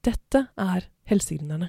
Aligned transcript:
Dette 0.00 0.46
er 0.56 0.86
Helsegründerne. 1.10 1.66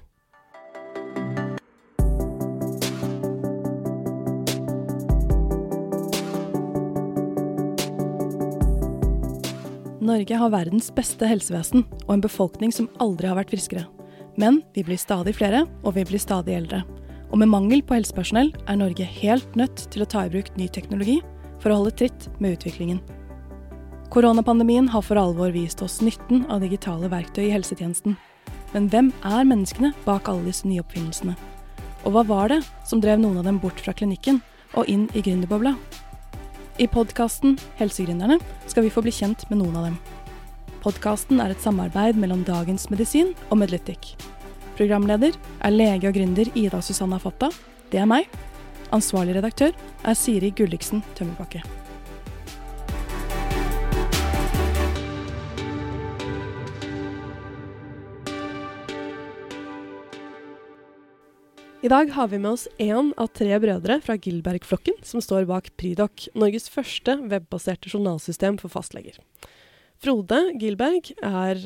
Norge 10.01 10.37
har 10.39 10.53
verdens 10.53 10.87
beste 10.95 11.27
helsevesen 11.27 11.83
og 12.07 12.15
en 12.15 12.23
befolkning 12.23 12.71
som 12.71 12.87
aldri 13.03 13.27
har 13.27 13.35
vært 13.35 13.51
friskere. 13.51 13.83
Men 14.39 14.61
vi 14.71 14.85
blir 14.87 15.01
stadig 15.01 15.35
flere, 15.35 15.65
og 15.83 15.97
vi 15.99 16.07
blir 16.07 16.23
stadig 16.23 16.55
eldre. 16.55 16.85
Og 17.35 17.39
med 17.43 17.51
mangel 17.51 17.83
på 17.83 17.99
helsepersonell 17.99 18.53
er 18.63 18.79
Norge 18.79 19.11
helt 19.19 19.59
nødt 19.59 19.89
til 19.91 20.05
å 20.05 20.07
ta 20.07 20.23
i 20.23 20.31
bruk 20.31 20.55
ny 20.55 20.71
teknologi 20.71 21.19
for 21.59 21.73
å 21.73 21.81
holde 21.81 21.97
tritt 21.99 22.31
med 22.39 22.55
utviklingen. 22.55 23.03
Koronapandemien 24.11 24.89
har 24.91 25.05
for 25.07 25.15
alvor 25.15 25.53
vist 25.55 25.79
oss 25.81 26.01
nytten 26.03 26.43
av 26.51 26.59
digitale 26.59 27.07
verktøy 27.07 27.45
i 27.45 27.53
helsetjenesten. 27.53 28.17
Men 28.73 28.89
hvem 28.91 29.11
er 29.23 29.47
menneskene 29.47 29.93
bak 30.03 30.27
alle 30.27 30.49
disse 30.49 30.67
nye 30.67 30.83
oppfinnelsene? 30.83 31.37
Og 32.03 32.11
hva 32.11 32.25
var 32.27 32.51
det 32.51 32.57
som 32.89 32.99
drev 32.99 33.21
noen 33.23 33.39
av 33.39 33.47
dem 33.47 33.61
bort 33.63 33.79
fra 33.79 33.95
klinikken 33.95 34.41
og 34.75 34.91
inn 34.91 35.07
i 35.15 35.23
gründerbobla? 35.23 35.77
I 36.75 36.89
podkasten 36.91 37.55
Helsegründerne 37.79 38.41
skal 38.67 38.83
vi 38.83 38.91
få 38.91 39.03
bli 39.05 39.15
kjent 39.15 39.47
med 39.47 39.61
noen 39.61 39.79
av 39.79 39.87
dem. 39.87 39.99
Podkasten 40.83 41.39
er 41.39 41.55
et 41.55 41.63
samarbeid 41.63 42.19
mellom 42.19 42.43
Dagens 42.43 42.89
Medisin 42.91 43.31
og 43.47 43.61
Medlytic. 43.63 44.17
Programleder 44.75 45.37
er 45.63 45.77
lege 45.77 46.11
og 46.11 46.17
gründer 46.19 46.51
Ida 46.51 46.83
Susanna 46.83 47.21
Fatta. 47.21 47.47
Det 47.93 48.03
er 48.03 48.11
meg. 48.11 48.27
Ansvarlig 48.91 49.37
redaktør 49.39 49.71
er 50.03 50.19
Siri 50.19 50.51
Gulliksen 50.51 50.99
Tømmerbakke. 51.15 51.63
I 61.81 61.89
dag 61.89 62.11
har 62.13 62.27
vi 62.29 62.37
med 62.37 62.51
oss 62.51 62.67
én 62.77 63.07
av 63.17 63.31
tre 63.33 63.55
brødre 63.57 63.95
fra 64.05 64.13
Gilberg-flokken 64.13 64.99
som 65.01 65.21
står 65.23 65.47
bak 65.49 65.71
Pridoc, 65.81 66.27
Norges 66.37 66.69
første 66.69 67.15
webbaserte 67.25 67.89
journalsystem 67.89 68.59
for 68.61 68.69
fastleger. 68.69 69.17
Frode 69.97 70.43
Gilberg 70.61 71.09
er 71.25 71.63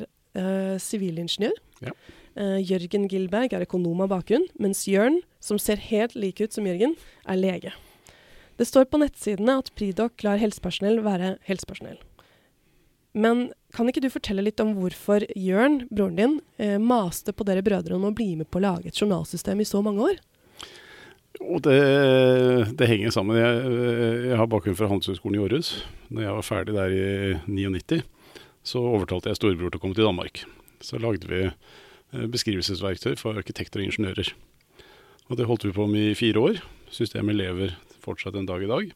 sivilingeniør. 0.79 1.59
Ja. 1.83 1.91
Uh, 2.35 2.59
Jørgen 2.63 3.09
Gilberg 3.11 3.53
er 3.55 3.63
økonom 3.67 4.05
av 4.05 4.13
bakgrunn, 4.13 4.47
mens 4.59 4.85
Jørn, 4.87 5.21
som 5.43 5.59
ser 5.59 5.83
helt 5.83 6.15
lik 6.15 6.39
ut 6.39 6.55
som 6.55 6.67
Jørgen, 6.67 6.95
er 7.27 7.39
lege. 7.39 7.75
Det 8.55 8.67
står 8.67 8.87
på 8.87 8.99
nettsidene 9.03 9.59
at 9.59 9.71
Pridoc 9.75 10.23
lar 10.23 10.39
helsepersonell 10.39 11.01
være 11.03 11.35
helsepersonell. 11.47 11.99
Men 13.15 13.49
kan 13.75 13.89
ikke 13.91 14.01
du 14.05 14.09
fortelle 14.13 14.43
litt 14.45 14.61
om 14.63 14.71
hvorfor 14.77 15.25
Jørn, 15.35 15.81
broren 15.91 16.15
din, 16.19 16.37
eh, 16.61 16.77
maste 16.79 17.33
på 17.35 17.45
dere 17.47 17.63
brødre 17.65 17.97
om 17.97 18.07
å 18.07 18.13
bli 18.15 18.31
med 18.39 18.49
på 18.49 18.61
å 18.61 18.65
lage 18.65 18.89
et 18.89 19.01
journalsystem 19.01 19.59
i 19.61 19.67
så 19.67 19.81
mange 19.85 20.07
år? 20.07 20.21
Og 21.43 21.59
det, 21.65 21.75
det 22.79 22.87
henger 22.87 23.11
sammen. 23.11 23.35
Jeg, 23.35 23.63
jeg 24.31 24.37
har 24.39 24.47
bakgrunn 24.47 24.77
fra 24.79 24.87
Handelshøyskolen 24.87 25.35
i 25.35 25.43
Århus. 25.43 25.71
Når 26.07 26.23
jeg 26.23 26.35
var 26.37 26.47
ferdig 26.47 26.75
der 26.77 26.95
i 26.95 27.07
99, 27.51 27.99
så 28.65 28.79
overtalte 28.79 29.29
jeg 29.29 29.39
storebror 29.41 29.73
til 29.73 29.81
å 29.81 29.83
komme 29.83 29.97
til 29.97 30.07
Danmark. 30.07 30.45
Så 30.79 30.99
lagde 31.01 31.27
vi 31.29 31.41
eh, 31.49 32.27
beskrivelsesverktøy 32.31 33.17
for 33.19 33.35
arkitekter 33.37 33.83
og 33.83 33.89
ingeniører. 33.89 34.31
Og 35.27 35.39
det 35.39 35.47
holdt 35.49 35.67
vi 35.67 35.75
på 35.75 35.89
med 35.91 36.13
i 36.13 36.17
fire 36.17 36.39
år. 36.39 36.61
Systemet 36.93 37.35
lever 37.37 37.75
fortsatt 38.05 38.37
en 38.39 38.47
dag 38.47 38.63
i 38.63 38.71
dag. 38.71 38.95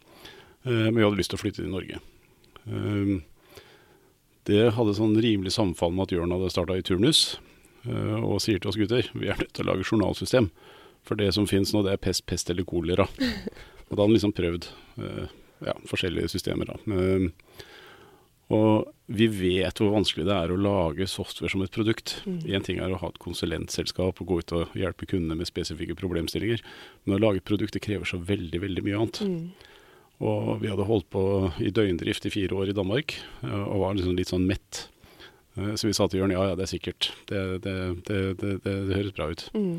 Eh, 0.63 0.87
Men 0.87 0.95
vi 0.95 1.03
hadde 1.03 1.19
lyst 1.19 1.35
til 1.35 1.41
å 1.41 1.43
flytte 1.43 1.63
til 1.65 1.73
Norge. 1.75 1.99
Det 4.49 4.65
hadde 4.75 4.97
sånn 4.97 5.17
rimelig 5.21 5.53
samfall 5.55 5.93
med 5.93 6.07
at 6.07 6.15
Jørn 6.15 6.33
hadde 6.33 6.51
starta 6.53 6.77
i 6.79 6.85
turnus, 6.85 7.37
eh, 7.85 8.17
og 8.17 8.41
sier 8.43 8.61
til 8.61 8.71
oss 8.71 8.79
gutter 8.79 9.09
vi 9.13 9.29
er 9.29 9.37
nødt 9.39 9.53
til 9.53 9.67
å 9.67 9.71
lage 9.71 9.85
journalsystem. 9.85 10.49
For 11.07 11.19
det 11.19 11.31
som 11.35 11.47
finnes 11.49 11.71
nå, 11.73 11.83
det 11.85 11.95
er 11.95 12.01
pest, 12.01 12.25
pest 12.29 12.49
eller 12.51 12.67
kolera. 12.67 13.07
Og 13.89 13.95
da 13.95 14.03
hadde 14.03 14.05
han 14.05 14.13
liksom 14.13 14.33
prøvd 14.37 14.65
eh, 15.01 15.29
ja, 15.65 15.73
forskjellige 15.89 16.29
systemer. 16.29 16.69
da. 16.69 16.99
Og 18.49 18.89
vi 19.13 19.27
vet 19.29 19.77
hvor 19.77 19.91
vanskelig 19.93 20.25
det 20.25 20.35
er 20.35 20.51
å 20.53 20.59
lage 20.61 21.05
software 21.09 21.51
som 21.53 21.61
et 21.61 21.73
produkt. 21.73 22.15
Mm. 22.25 22.61
Ting 22.65 22.79
er 22.81 22.93
å 22.93 22.99
ha 23.01 23.09
et 23.11 23.21
konsulentselskap 23.21 24.21
og 24.21 24.29
gå 24.29 24.39
ut 24.41 24.53
og 24.57 24.77
hjelpe 24.77 25.05
kundene 25.09 25.37
med 25.37 25.49
spesifikke 25.49 25.97
problemstillinger. 25.97 26.63
Men 27.05 27.17
å 27.17 27.21
lage 27.21 27.43
et 27.43 27.49
produkt 27.49 27.77
det 27.77 27.83
krever 27.85 28.09
så 28.09 28.17
veldig, 28.21 28.61
veldig 28.65 28.85
mye 28.85 29.01
annet. 29.01 29.21
Mm. 29.21 29.77
Og 30.19 30.57
vi 30.61 30.67
hadde 30.67 30.83
holdt 30.83 31.07
på 31.13 31.21
i 31.63 31.69
døgndrift 31.71 32.25
i 32.27 32.31
fire 32.33 32.55
år 32.59 32.69
i 32.71 32.75
Danmark, 32.75 33.13
eh, 33.43 33.53
og 33.63 33.79
var 33.85 33.93
liksom 33.95 34.17
litt 34.17 34.27
sånn 34.33 34.47
mett. 34.49 34.87
Eh, 35.57 35.75
Så 35.79 35.87
vi 35.87 35.93
sa 35.95 36.07
til 36.11 36.19
Jørn 36.19 36.33
ja, 36.35 36.43
ja, 36.49 36.55
det 36.59 36.65
er 36.67 36.73
sikkert. 36.73 37.11
Det, 37.31 37.61
det, 37.63 37.75
det, 38.09 38.19
det, 38.41 38.51
det, 38.65 38.75
det 38.89 38.97
høres 38.99 39.15
bra 39.15 39.29
ut. 39.31 39.45
Mm. 39.55 39.77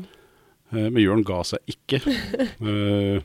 Eh, 0.73 0.87
Men 0.89 0.97
Jørn 1.03 1.23
ga 1.27 1.43
seg 1.45 1.59
ikke. 1.69 2.01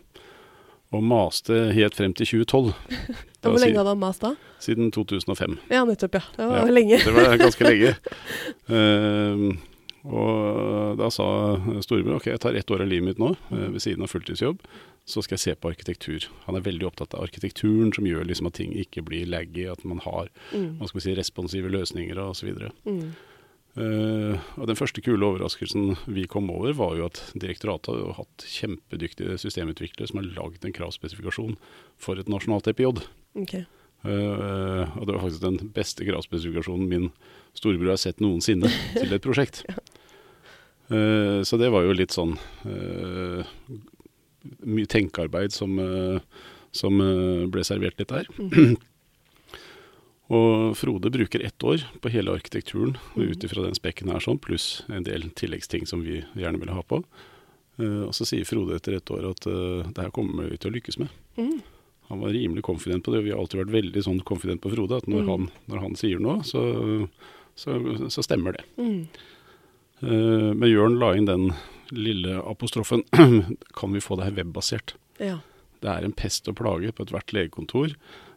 Og 0.94 1.02
maste 1.02 1.56
helt 1.74 1.96
frem 1.98 2.12
til 2.14 2.28
2012. 2.46 2.68
Det 3.46 3.50
hvor 3.52 3.60
lenge 3.62 3.78
hadde 3.78 3.92
han 3.94 4.00
mast 4.00 4.22
da? 4.24 4.30
Siden 4.62 4.88
2005. 4.94 5.56
Ja, 5.70 5.84
nettopp, 5.86 6.14
ja. 6.18 6.22
Det 6.36 6.46
var 6.50 6.56
Ja. 6.62 6.70
lenge. 6.72 6.98
Det 7.04 7.12
var 7.14 7.36
ganske 7.38 7.64
lenge. 7.66 7.92
Og 10.06 10.98
da 11.00 11.08
sa 11.10 11.26
storebror 11.82 12.20
ok, 12.20 12.28
jeg 12.30 12.42
tar 12.42 12.54
ett 12.58 12.70
år 12.70 12.84
av 12.84 12.90
livet 12.90 13.08
mitt 13.08 13.22
nå, 13.22 13.32
eh, 13.50 13.68
ved 13.74 13.82
siden 13.82 14.04
av 14.06 14.12
fulltidsjobb, 14.12 14.60
så 15.06 15.22
skal 15.22 15.36
jeg 15.36 15.44
se 15.44 15.54
på 15.54 15.70
arkitektur. 15.70 16.26
Han 16.46 16.58
er 16.58 16.66
veldig 16.66 16.86
opptatt 16.88 17.14
av 17.14 17.22
arkitekturen, 17.26 17.92
som 17.94 18.06
gjør 18.06 18.26
liksom 18.26 18.48
at 18.50 18.58
ting 18.58 18.74
ikke 18.74 19.04
blir 19.06 19.26
laggy, 19.26 19.66
at 19.70 19.84
man 19.84 19.98
har 20.02 20.28
Mm. 20.52 20.78
vi 20.80 21.00
si, 21.00 21.14
responsive 21.14 21.70
løsninger 21.70 22.16
osv. 22.16 22.70
Mm. 22.84 23.14
Uh, 23.76 24.38
og 24.56 24.66
den 24.70 24.76
første 24.76 25.02
kule 25.04 25.20
overraskelsen 25.20 25.98
vi 26.08 26.26
kom 26.26 26.48
over, 26.50 26.72
var 26.72 26.96
jo 26.96 27.04
at 27.10 27.20
direktoratet 27.36 27.92
har 27.92 28.14
hatt 28.16 28.44
kjempedyktige 28.48 29.36
systemutviklere 29.36 30.08
som 30.08 30.22
har 30.22 30.30
lagd 30.32 30.64
en 30.64 30.72
kravspesifikasjon 30.72 31.58
for 32.00 32.16
et 32.16 32.26
nasjonalt 32.26 32.66
EPJ. 32.72 33.04
Ok. 33.36 33.54
Uh, 34.06 34.86
og 34.96 35.04
det 35.06 35.14
var 35.14 35.22
faktisk 35.26 35.42
den 35.44 35.70
beste 35.76 36.06
kravspesifikasjonen 36.08 36.88
min 36.88 37.10
storebror 37.54 37.92
har 37.94 38.00
sett 38.00 38.20
noensinne 38.24 38.70
til 38.96 39.12
et 39.12 39.22
prosjekt. 39.24 39.64
Uh, 39.68 39.95
så 40.88 41.58
det 41.58 41.70
var 41.74 41.82
jo 41.86 41.94
litt 41.98 42.12
sånn 42.14 42.36
uh, 42.66 43.42
mye 44.62 44.86
tenkearbeid 44.86 45.52
som, 45.52 45.78
uh, 45.78 46.20
som 46.70 47.00
ble 47.50 47.64
servert 47.66 47.98
litt 47.98 48.12
der. 48.12 48.28
Mm. 48.38 48.76
Og 50.36 50.72
Frode 50.74 51.10
bruker 51.14 51.42
ett 51.46 51.62
år 51.62 51.84
på 52.02 52.10
hele 52.10 52.32
arkitekturen 52.34 52.96
Mhm. 53.14 53.28
ut 53.30 53.44
ifra 53.46 53.62
den 53.62 53.74
spekken 53.78 54.10
her, 54.10 54.18
sånn, 54.18 54.40
pluss 54.42 54.82
en 54.88 55.04
del 55.06 55.30
tilleggsting 55.30 55.86
som 55.86 56.02
vi 56.02 56.24
gjerne 56.34 56.58
ville 56.58 56.74
ha 56.74 56.82
på. 56.82 57.04
Uh, 57.78 58.06
og 58.08 58.12
så 58.16 58.24
sier 58.26 58.44
Frode 58.48 58.74
etter 58.74 58.96
ett 58.96 59.10
år 59.12 59.30
at 59.30 59.46
uh, 59.46 59.84
det 59.92 60.02
her 60.02 60.10
kommer 60.10 60.48
vi 60.50 60.56
til 60.58 60.70
å 60.72 60.74
lykkes 60.74 60.98
med. 60.98 61.08
Mm. 61.36 61.60
Han 62.08 62.20
var 62.22 62.30
rimelig 62.30 62.62
confident 62.64 63.04
på 63.04 63.12
det, 63.12 63.18
og 63.20 63.24
vi 63.26 63.30
har 63.34 63.38
alltid 63.42 63.60
vært 63.66 63.74
veldig 63.74 64.02
sånn 64.06 64.20
confident 64.24 64.62
på 64.62 64.70
Frode. 64.72 64.96
At 64.96 65.06
når, 65.10 65.22
Mm. 65.22 65.28
han, 65.28 65.50
når 65.68 65.80
han 65.82 65.94
sier 65.98 66.18
noe, 66.22 66.42
så, 66.46 66.62
så, 67.54 67.74
så 68.08 68.22
stemmer 68.24 68.52
det. 68.56 68.64
Mm. 68.78 69.08
Uh, 70.02 70.52
men 70.52 70.68
Jørn 70.70 70.98
la 71.00 71.14
inn 71.16 71.28
den 71.28 71.50
lille 71.94 72.40
apostrofen 72.42 73.04
Kan 73.78 73.94
vi 73.94 74.02
få 74.02 74.18
det 74.18 74.26
her 74.28 74.38
webbasert? 74.42 74.96
Ja. 75.22 75.38
Det 75.80 75.92
er 75.92 76.06
en 76.06 76.14
pest 76.16 76.48
og 76.50 76.58
plage 76.58 76.92
på 76.92 77.04
ethvert 77.06 77.32
legekontor. 77.32 77.94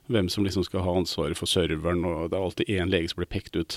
Hvem 0.09 0.25
som 0.29 0.43
liksom 0.43 0.63
skal 0.65 0.81
ha 0.81 0.93
ansvaret 0.97 1.37
for 1.37 1.49
serveren, 1.49 2.01
og 2.07 2.31
det 2.31 2.37
er 2.37 2.43
alltid 2.43 2.69
én 2.73 2.89
lege 2.89 3.11
som 3.11 3.19
blir 3.21 3.29
pekt 3.29 3.53
ut. 3.55 3.75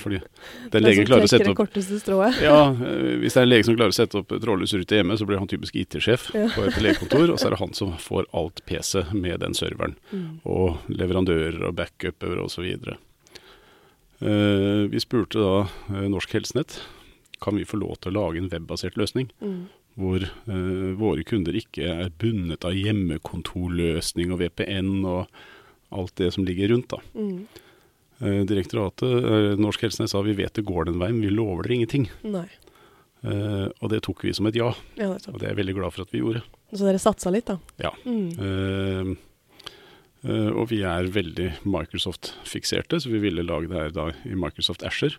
Fordi 0.00 0.20
den 0.72 0.84
legen 0.86 1.04
klarer 1.08 1.26
å 1.26 1.30
sette 1.30 1.52
opp 1.52 2.40
ja, 2.40 2.60
eh, 2.88 3.18
Hvis 3.20 3.36
det 3.36 3.42
er 3.42 3.44
en 3.44 3.50
lege 3.50 3.66
som 3.68 3.76
klarer 3.76 3.92
å 3.92 3.98
sette 3.98 4.22
opp 4.22 4.32
trådløs 4.32 4.72
rute 4.78 4.96
hjemme, 4.96 5.18
så 5.20 5.28
blir 5.28 5.42
han 5.42 5.50
typisk 5.50 5.76
IT-sjef 5.76 6.30
Ja. 6.32 6.46
på 6.54 6.64
et 6.70 6.80
legekontor, 6.80 7.34
og 7.34 7.36
så 7.36 7.50
er 7.50 7.56
det 7.56 7.60
han 7.60 7.76
som 7.76 7.92
får 8.00 8.30
alt 8.32 8.64
PC 8.64 9.04
med 9.12 9.44
den 9.44 9.56
serveren. 9.56 9.98
Mm. 10.08 10.40
og 10.48 10.80
leverandører 10.88 11.60
og 11.68 11.76
backuper 11.76 12.40
osv. 12.40 12.64
Uh, 14.18 14.88
vi 14.88 15.00
spurte 15.04 15.38
da 15.38 15.66
eh, 15.92 16.08
Norsk 16.10 16.32
Helsenett 16.34 16.80
kan 17.40 17.56
vi 17.56 17.64
få 17.68 17.78
lov 17.80 17.96
til 18.00 18.12
å 18.12 18.16
lage 18.20 18.38
en 18.42 18.48
webbasert 18.52 18.96
løsning 18.96 19.30
Mm. 19.40 19.66
hvor 19.98 20.22
eh, 20.22 20.94
våre 20.98 21.24
kunder 21.24 21.52
ikke 21.58 21.86
er 22.04 22.10
bundet 22.18 22.64
av 22.64 22.72
hjemmekontorløsning 22.76 24.32
og 24.32 24.40
VPN 24.42 25.04
og 25.06 25.26
alt 25.90 26.14
det 26.16 26.32
som 26.34 26.44
ligger 26.44 26.68
rundt. 26.74 26.88
da. 26.88 26.98
Mm. 27.14 27.46
Eh, 28.20 28.44
direktoratet, 28.44 29.02
eh, 29.24 29.56
Norsk 29.58 29.80
Helsenett 29.82 30.10
sa 30.10 30.22
vi 30.22 30.34
vet 30.34 30.52
det 30.54 30.64
går 30.66 30.86
den 30.90 30.98
veien, 30.98 31.20
vi 31.22 31.30
lover 31.30 31.62
dere 31.64 31.74
ingenting. 31.78 32.08
Eh, 33.24 33.68
og 33.82 33.88
det 33.90 34.02
tok 34.06 34.22
vi 34.24 34.32
som 34.32 34.46
et 34.46 34.54
ja, 34.54 34.72
Ja, 34.96 35.08
det 35.14 35.28
og 35.28 35.38
det 35.40 35.48
er 35.48 35.54
jeg 35.54 35.58
veldig 35.64 35.74
glad 35.74 35.92
for 35.94 36.02
at 36.02 36.12
vi 36.12 36.20
gjorde. 36.20 36.42
Så 36.72 36.84
dere 36.86 36.98
satsa 37.02 37.30
litt, 37.34 37.46
da? 37.46 37.58
Ja. 37.82 37.90
Mm. 38.04 39.16
Eh, 40.26 40.50
og 40.50 40.70
vi 40.72 40.80
er 40.86 41.10
veldig 41.14 41.48
Microsoft-fikserte, 41.68 42.98
så 42.98 43.10
vi 43.12 43.20
ville 43.22 43.44
lage 43.46 43.70
det 43.70 43.78
her 43.78 43.92
da 43.94 44.06
i 44.26 44.34
Microsoft 44.38 44.82
Asher. 44.86 45.14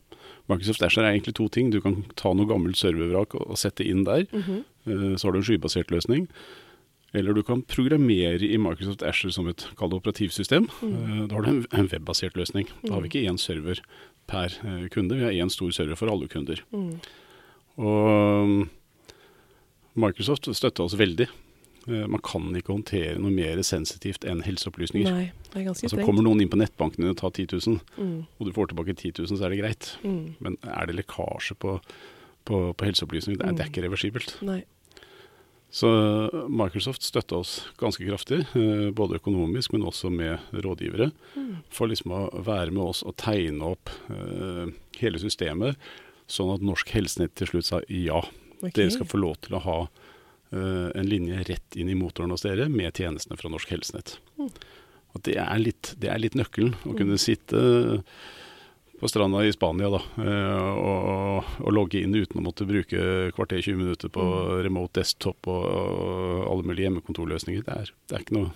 Microsoft 0.52 0.84
Asher 0.84 1.06
er 1.06 1.14
egentlig 1.14 1.38
to 1.40 1.48
ting. 1.48 1.72
Du 1.72 1.80
kan 1.84 2.02
ta 2.20 2.34
noe 2.36 2.50
gammelt 2.50 2.80
servervrak 2.80 3.38
og, 3.40 3.56
sette 3.60 3.88
inn 3.88 4.04
der. 4.04 4.28
Mm 4.32 4.44
-hmm. 4.44 5.18
så 5.18 5.28
har 5.28 5.32
du 5.32 5.40
en 5.40 5.44
skybasert 5.44 5.92
løsning. 5.92 6.28
Eller 7.14 7.34
du 7.34 7.44
kan 7.44 7.62
programmere 7.62 8.46
i 8.46 8.58
Microsoft 8.58 9.02
Asher 9.02 9.30
som 9.30 9.48
et 9.48 9.68
kall 9.78 9.94
operativsystem. 9.94 10.68
Mm. 10.82 10.94
Eh, 10.94 11.28
da 11.28 11.36
har 11.36 11.42
du 11.42 11.66
en, 11.72 11.88
webbasert 11.88 12.36
løsning. 12.36 12.68
Da 12.86 12.94
har 12.94 13.02
vi 13.02 13.08
ikke 13.08 13.30
én 13.32 13.38
server 13.38 13.80
per 14.28 14.50
kunde. 14.90 15.16
Vi 15.16 15.24
har 15.24 15.32
én 15.32 15.50
stor 15.50 15.72
server 15.72 15.96
for 15.96 16.08
alle 16.08 16.28
kunder. 16.28 16.62
Mm. 16.72 17.00
Og 17.78 18.48
mm, 18.48 18.70
Microsoft 19.96 20.50
støtta 20.54 20.84
oss 20.84 20.98
veldig. 20.98 21.28
Eh, 21.88 22.06
Man 22.08 22.22
kan 22.22 22.50
ikke 22.56 22.74
håndtere 22.76 23.18
noe 23.22 23.32
mer 23.32 23.62
sensitivt 23.64 24.26
enn 24.28 24.42
helseopplysninger. 24.46 25.12
Nei, 25.12 25.32
det 25.54 25.62
er 25.62 25.68
ganske 25.70 25.86
Altså. 25.88 26.04
Kommer 26.06 26.24
noen 26.26 26.42
inn 26.44 26.50
på 26.52 26.60
nettbanken 26.60 27.04
din 27.06 27.12
og 27.14 27.18
tar 27.18 27.32
10 27.32 27.48
000, 27.68 27.80
Mm. 27.98 28.26
og 28.40 28.46
du 28.48 28.52
får 28.54 28.68
tilbake 28.74 28.96
10 28.96 29.14
000, 29.24 29.38
så 29.38 29.46
er 29.46 29.50
det 29.50 29.60
greit. 29.62 29.98
Mm. 30.04 30.36
Men 30.40 30.58
er 30.64 30.86
det 30.90 30.96
lekkasje 31.00 31.56
på, 31.60 31.80
på, 32.46 32.74
på 32.74 32.86
helseopplysninger, 32.86 33.40
det 33.40 33.56
det 33.58 33.66
er 33.66 33.72
ikke 33.72 33.86
reversibelt. 33.88 34.36
Nei. 34.42 34.64
Så 35.72 35.88
Microsoft 36.50 37.04
støtta 37.06 37.38
oss 37.38 37.68
ganske 37.78 38.02
kraftig, 38.08 38.40
eh, 38.58 38.90
både 38.90 39.20
økonomisk, 39.20 39.74
men 39.74 39.84
også 39.86 40.10
med 40.10 40.40
rådgivere. 40.52 41.12
Mm. 41.38 41.58
For 41.70 41.86
liksom 41.88 42.12
å 42.12 42.22
være 42.44 42.72
med 42.74 42.82
oss 42.84 43.04
og 43.06 43.16
tegne 43.22 43.62
opp 43.76 43.90
eh, 44.10 44.72
hele 44.98 45.20
systemet, 45.22 45.78
sånn 46.30 46.56
at 46.56 46.62
Norsk 46.66 46.90
Helsenett 46.90 47.36
til 47.38 47.48
slutt 47.52 47.66
sa 47.70 47.82
ja. 47.88 48.18
okay. 48.60 48.72
Dere 48.74 48.92
skal 48.94 49.06
få 49.10 49.22
lov 49.22 49.38
til 49.46 49.56
å 49.58 49.62
ha 49.66 49.78
en 50.52 51.06
linje 51.10 51.44
rett 51.46 51.76
inn 51.78 51.90
i 51.90 51.96
motoren 51.96 52.32
hos 52.34 52.42
dere 52.42 52.66
med 52.74 52.94
tjenestene 52.98 53.38
fra 53.38 53.50
Norsk 53.54 53.70
Helsenett. 53.70 54.16
Mm. 54.40 54.50
Og 55.14 55.22
det 55.26 55.36
er, 55.42 55.58
litt, 55.62 55.94
det 56.02 56.10
er 56.10 56.20
litt 56.22 56.36
nøkkelen. 56.38 56.74
Å 56.86 56.92
Mm. 56.94 56.98
kunne 56.98 57.18
sitte 57.22 57.62
på 59.00 59.08
stranda 59.08 59.44
i 59.48 59.52
Spania 59.56 59.88
da, 59.94 60.00
eh, 60.22 60.74
og, 60.76 61.46
og 61.64 61.72
logge 61.72 62.02
inn 62.02 62.14
uten 62.18 62.42
å 62.42 62.44
måtte 62.44 62.66
bruke 62.68 63.30
kvarter 63.38 63.62
20 63.62 63.78
minutter 63.80 64.10
på 64.12 64.22
Mm. 64.26 64.64
remote 64.66 65.00
desktop 65.00 65.48
og, 65.48 65.64
og 65.70 66.50
alle 66.52 66.64
mulige 66.68 66.90
hjemmekontorløsninger. 66.90 67.64
Det 67.64 67.78
er, 67.78 67.94
det 68.10 68.18
er, 68.18 68.26
ikke, 68.26 68.38
noe, 68.38 68.52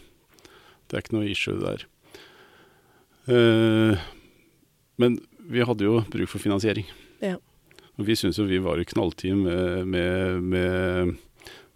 det 0.89 0.97
er 0.97 1.05
ikke 1.05 1.15
noe 1.15 1.29
issue 1.31 1.59
der. 1.61 1.85
Uh, 3.29 3.95
men 4.99 5.15
vi 5.47 5.63
hadde 5.63 5.85
jo 5.87 6.01
bruk 6.11 6.27
for 6.31 6.43
finansiering. 6.43 6.85
Ja. 7.23 7.37
Og 7.97 8.07
vi 8.07 8.15
syns 8.19 8.39
jo 8.39 8.45
vi 8.49 8.59
var 8.63 8.81
i 8.81 8.85
knallteam 8.89 9.43
med, 9.45 9.87
med, 9.87 10.43
med, 10.43 11.13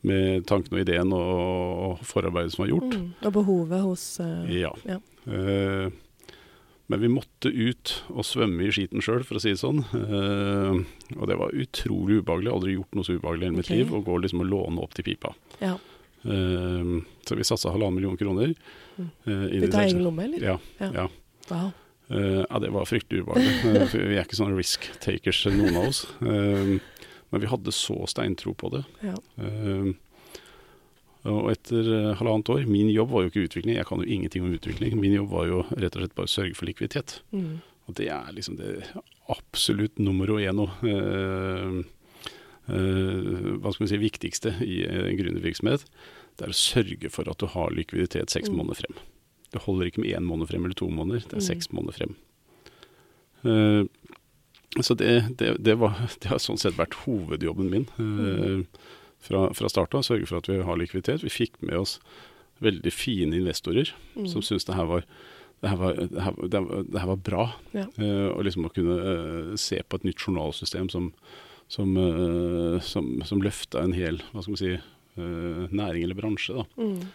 med 0.05 0.45
tanken 0.49 0.77
og 0.77 0.83
ideen 0.83 1.13
og, 1.15 1.31
og 1.88 2.03
forarbeidet 2.05 2.53
som 2.53 2.65
var 2.65 2.73
gjort. 2.73 2.91
Mm. 2.94 3.07
Og 3.25 3.31
behovet 3.39 3.85
hos 3.85 4.03
uh, 4.23 4.44
Ja. 4.51 4.73
ja. 4.88 4.99
Uh, 5.25 5.89
men 6.88 7.01
vi 7.03 7.09
måtte 7.11 7.51
ut 7.51 7.91
og 8.13 8.23
svømme 8.23 8.63
i 8.63 8.71
skiten 8.71 9.03
sjøl, 9.03 9.25
for 9.27 9.39
å 9.39 9.41
si 9.44 9.51
det 9.51 9.59
sånn. 9.59 9.81
Uh, 9.91 10.85
og 11.17 11.25
det 11.27 11.35
var 11.39 11.55
utrolig 11.55 12.21
ubehagelig. 12.21 12.53
Aldri 12.53 12.77
gjort 12.77 12.95
noe 12.95 13.07
så 13.07 13.17
ubehagelig 13.17 13.44
i 13.44 13.49
hele 13.49 13.59
mitt 13.59 13.71
liv. 13.73 13.91
Å 13.91 14.03
gå 14.05 14.19
liksom 14.23 14.45
og 14.45 14.51
låne 14.53 14.85
opp 14.85 14.95
til 14.95 15.09
pipa. 15.09 15.33
Ja. 15.59 15.73
Uh, 16.23 17.03
så 17.27 17.35
vi 17.35 17.47
satsa 17.47 17.73
halvannen 17.73 18.00
million 18.00 18.15
kroner. 18.19 18.55
Mm. 18.95 19.09
Ut 19.27 19.67
av 19.73 19.81
egen 19.83 20.00
lomme, 20.05 20.29
eller? 20.29 20.47
Ja. 20.53 20.55
Ja. 20.79 20.93
ja. 21.01 21.09
Wow. 21.51 21.75
Uh, 22.07 22.45
ja, 22.50 22.59
det 22.63 22.71
var 22.71 22.88
fryktelig 22.88 23.25
ubehagelig. 23.25 23.75
Eh, 23.83 23.95
vi 24.07 24.15
er 24.15 24.23
ikke 24.23 24.39
sånne 24.39 24.55
risk 24.55 24.88
takers, 25.03 25.43
noen 25.51 25.75
av 25.75 25.89
oss. 25.89 26.05
Eh, 27.27 27.31
men 27.31 27.41
vi 27.41 27.47
hadde 27.47 27.71
så 27.75 28.06
steintro 28.07 28.53
på 28.56 28.69
det. 28.71 28.83
Ja. 29.03 29.15
Eh, 29.38 29.94
og 31.27 31.50
etter 31.51 31.83
eh, 31.91 32.13
halvannet 32.15 32.47
år 32.53 32.68
Min 32.71 32.88
jobb 32.89 33.09
var 33.12 33.25
jo 33.25 33.29
ikke 33.31 33.47
utvikling, 33.50 33.75
jeg 33.75 33.85
kan 33.89 34.00
jo 34.00 34.07
ingenting 34.07 34.44
om 34.44 34.53
utvikling. 34.56 34.95
Min 35.00 35.13
jobb 35.18 35.29
var 35.29 35.47
jo 35.50 35.63
rett 35.75 35.95
og 35.97 36.01
slett 36.03 36.15
bare 36.15 36.29
å 36.29 36.35
sørge 36.38 36.56
for 36.56 36.65
likviditet. 36.69 37.18
Mm. 37.35 37.57
Og 37.88 37.95
det 37.95 38.07
er 38.12 38.31
liksom 38.35 38.57
det 38.59 38.85
absolutt 39.27 40.00
nummer 40.00 40.29
og 40.31 40.39
Eh, 40.83 41.83
eh, 42.68 43.57
hva 43.59 43.71
skal 43.74 43.85
vi 43.85 43.91
si, 43.91 43.97
viktigste 43.97 44.56
i 44.63 44.81
en 44.88 45.18
gründervirksomhet. 45.19 45.85
Det 46.38 46.45
er 46.47 46.51
å 46.53 46.57
sørge 46.57 47.09
for 47.12 47.27
at 47.31 47.39
du 47.39 47.47
har 47.47 47.71
likviditet 47.71 48.29
seks 48.29 48.50
Mm. 48.50 48.57
måneder 48.57 48.75
frem. 48.83 48.95
Det 49.51 49.62
holder 49.63 49.85
ikke 49.88 50.01
med 50.03 50.12
én 50.15 50.25
måned 50.27 50.47
frem 50.47 50.65
eller 50.65 50.75
to 50.75 50.88
måneder, 50.89 51.24
det 51.27 51.33
er 51.33 51.44
Mm. 51.44 51.47
seks 51.47 51.68
måneder 51.71 51.94
frem. 51.95 52.15
Eh, 53.45 53.88
så 54.85 54.95
det, 54.97 55.38
det, 55.39 55.56
det, 55.63 55.77
var, 55.81 55.97
det 56.21 56.31
har 56.31 56.41
sånn 56.44 56.59
sett 56.62 56.77
vært 56.77 56.97
hovedjobben 57.06 57.71
min 57.71 57.88
eh, 58.01 58.63
fra, 59.24 59.47
fra 59.57 59.71
starten, 59.71 60.00
av. 60.01 60.07
Sørge 60.07 60.29
for 60.29 60.41
at 60.41 60.50
vi 60.50 60.59
har 60.63 60.79
likviditet. 60.79 61.25
Vi 61.25 61.33
fikk 61.33 61.57
med 61.65 61.79
oss 61.79 61.97
veldig 62.63 62.94
fine 62.94 63.38
investorer 63.38 63.94
Mm. 64.18 64.25
som 64.31 64.41
syntes 64.41 64.65
det 64.65 64.74
her 64.74 64.88
var 64.89 65.03
det 65.62 65.69
her 65.69 65.77
var, 65.77 65.94
det 65.97 66.21
her, 66.21 66.35
det 66.85 67.00
her, 67.00 67.07
var 67.09 67.21
bra. 67.25 67.44
Ja. 67.74 67.85
Eh, 67.97 68.27
og 68.29 68.44
liksom 68.45 68.68
å 68.68 68.74
kunne 68.74 68.97
eh, 68.97 69.56
se 69.57 69.79
på 69.81 69.97
et 69.97 70.06
nytt 70.06 70.21
journalsystem 70.21 70.89
som, 70.94 71.07
som, 71.71 71.95
eh, 71.97 72.77
som, 72.85 73.09
som 73.25 73.41
løfta 73.41 73.81
en 73.81 73.95
hel 73.97 74.21
hva 74.33 74.44
skal 74.44 74.53
man 74.53 74.62
si, 74.62 74.75
næring 75.18 76.03
eller 76.06 76.13
bransje. 76.13 76.53
Da. 76.53 76.68
Mm. 76.77 77.07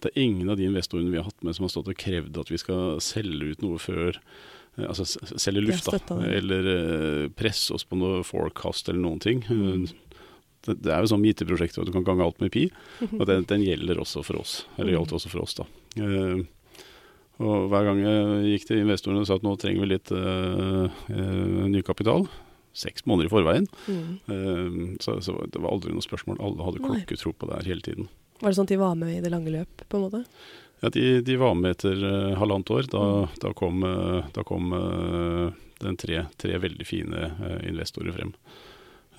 Det 0.00 0.12
er 0.12 0.22
ingen 0.22 0.52
av 0.52 0.60
de 0.60 0.68
investorene 0.68 1.10
vi 1.10 1.18
har 1.18 1.26
hatt 1.26 1.42
med 1.42 1.56
som 1.56 1.66
har 1.66 1.72
stått 1.74 1.90
og 1.90 1.98
krevd 1.98 2.38
at 2.38 2.52
vi 2.52 2.60
skal 2.62 3.00
selge 3.02 3.50
ut 3.50 3.64
noe 3.64 3.80
før 3.82 4.20
Altså 4.78 5.04
s- 5.04 5.34
selge 5.42 5.60
luft, 5.64 5.88
da. 6.08 6.16
Eller 6.30 6.68
eh, 6.74 7.28
presse 7.36 7.74
oss 7.74 7.84
på 7.84 7.98
noe 7.98 8.22
forecast 8.24 8.88
eller 8.88 9.00
noen 9.02 9.18
ting. 9.20 9.42
Mm. 9.50 9.88
Det, 10.64 10.76
det 10.84 10.92
er 10.92 11.00
jo 11.04 11.10
sånn 11.14 11.24
IT-prosjekt 11.24 11.76
hvor 11.76 11.84
du 11.88 11.92
kan 11.92 12.04
gange 12.06 12.24
alt 12.24 12.40
med 12.40 12.52
pi. 12.52 12.66
Og 13.18 13.26
den, 13.28 13.44
den 13.50 13.64
gjelder 13.66 14.00
også 14.00 14.22
for 14.24 14.40
oss. 14.40 14.64
Eller 14.78 14.92
Mm. 14.92 14.96
gjaldt 14.98 15.12
også 15.18 15.32
for 15.32 15.42
oss, 15.44 15.54
da. 15.58 15.66
Eh, 16.00 16.40
og 17.40 17.70
hver 17.72 17.86
gang 17.88 18.00
jeg 18.04 18.50
gikk 18.52 18.66
til 18.68 18.82
investorene 18.82 19.22
og 19.22 19.26
sa 19.30 19.38
at 19.38 19.44
nå 19.46 19.54
trenger 19.56 19.80
vi 19.80 19.86
litt 19.94 20.10
uh, 20.12 20.90
uh, 20.92 21.62
nykapital, 21.72 22.26
seks 22.76 23.06
måneder 23.08 23.30
i 23.30 23.32
forveien, 23.32 23.68
Mm. 23.88 24.10
uh, 24.28 24.96
så, 25.00 25.14
så 25.24 25.38
det 25.48 25.56
var 25.64 25.72
aldri 25.72 25.94
noe 25.96 26.04
spørsmål. 26.04 26.36
Alle 26.44 26.66
hadde 26.66 26.82
klokketro 26.84 27.32
på 27.32 27.48
det 27.48 27.56
her 27.62 27.70
hele 27.72 27.80
tiden. 27.86 28.10
Var 28.42 28.52
det 28.52 28.58
sånn 28.58 28.68
at 28.68 28.74
de 28.74 28.80
var 28.82 28.92
med 29.00 29.14
i 29.16 29.22
det 29.24 29.32
lange 29.32 29.54
løp, 29.56 29.86
på 29.88 29.96
en 29.96 30.04
måte? 30.04 30.20
Ja, 30.80 30.88
de, 30.94 31.20
de 31.20 31.36
var 31.36 31.54
med 31.58 31.74
etter 31.76 31.98
uh, 32.00 32.34
halvannet 32.40 32.70
år. 32.72 32.86
Da, 32.92 33.02
Mm. 33.04 33.34
da 33.42 33.52
kom, 33.52 33.82
uh, 33.84 34.22
da 34.32 34.44
kom 34.48 34.72
uh, 34.72 35.50
den 35.80 35.96
tre, 36.00 36.22
tre 36.40 36.56
veldig 36.60 36.86
fine 36.88 37.30
investorer 37.68 38.12
frem. 38.16 38.34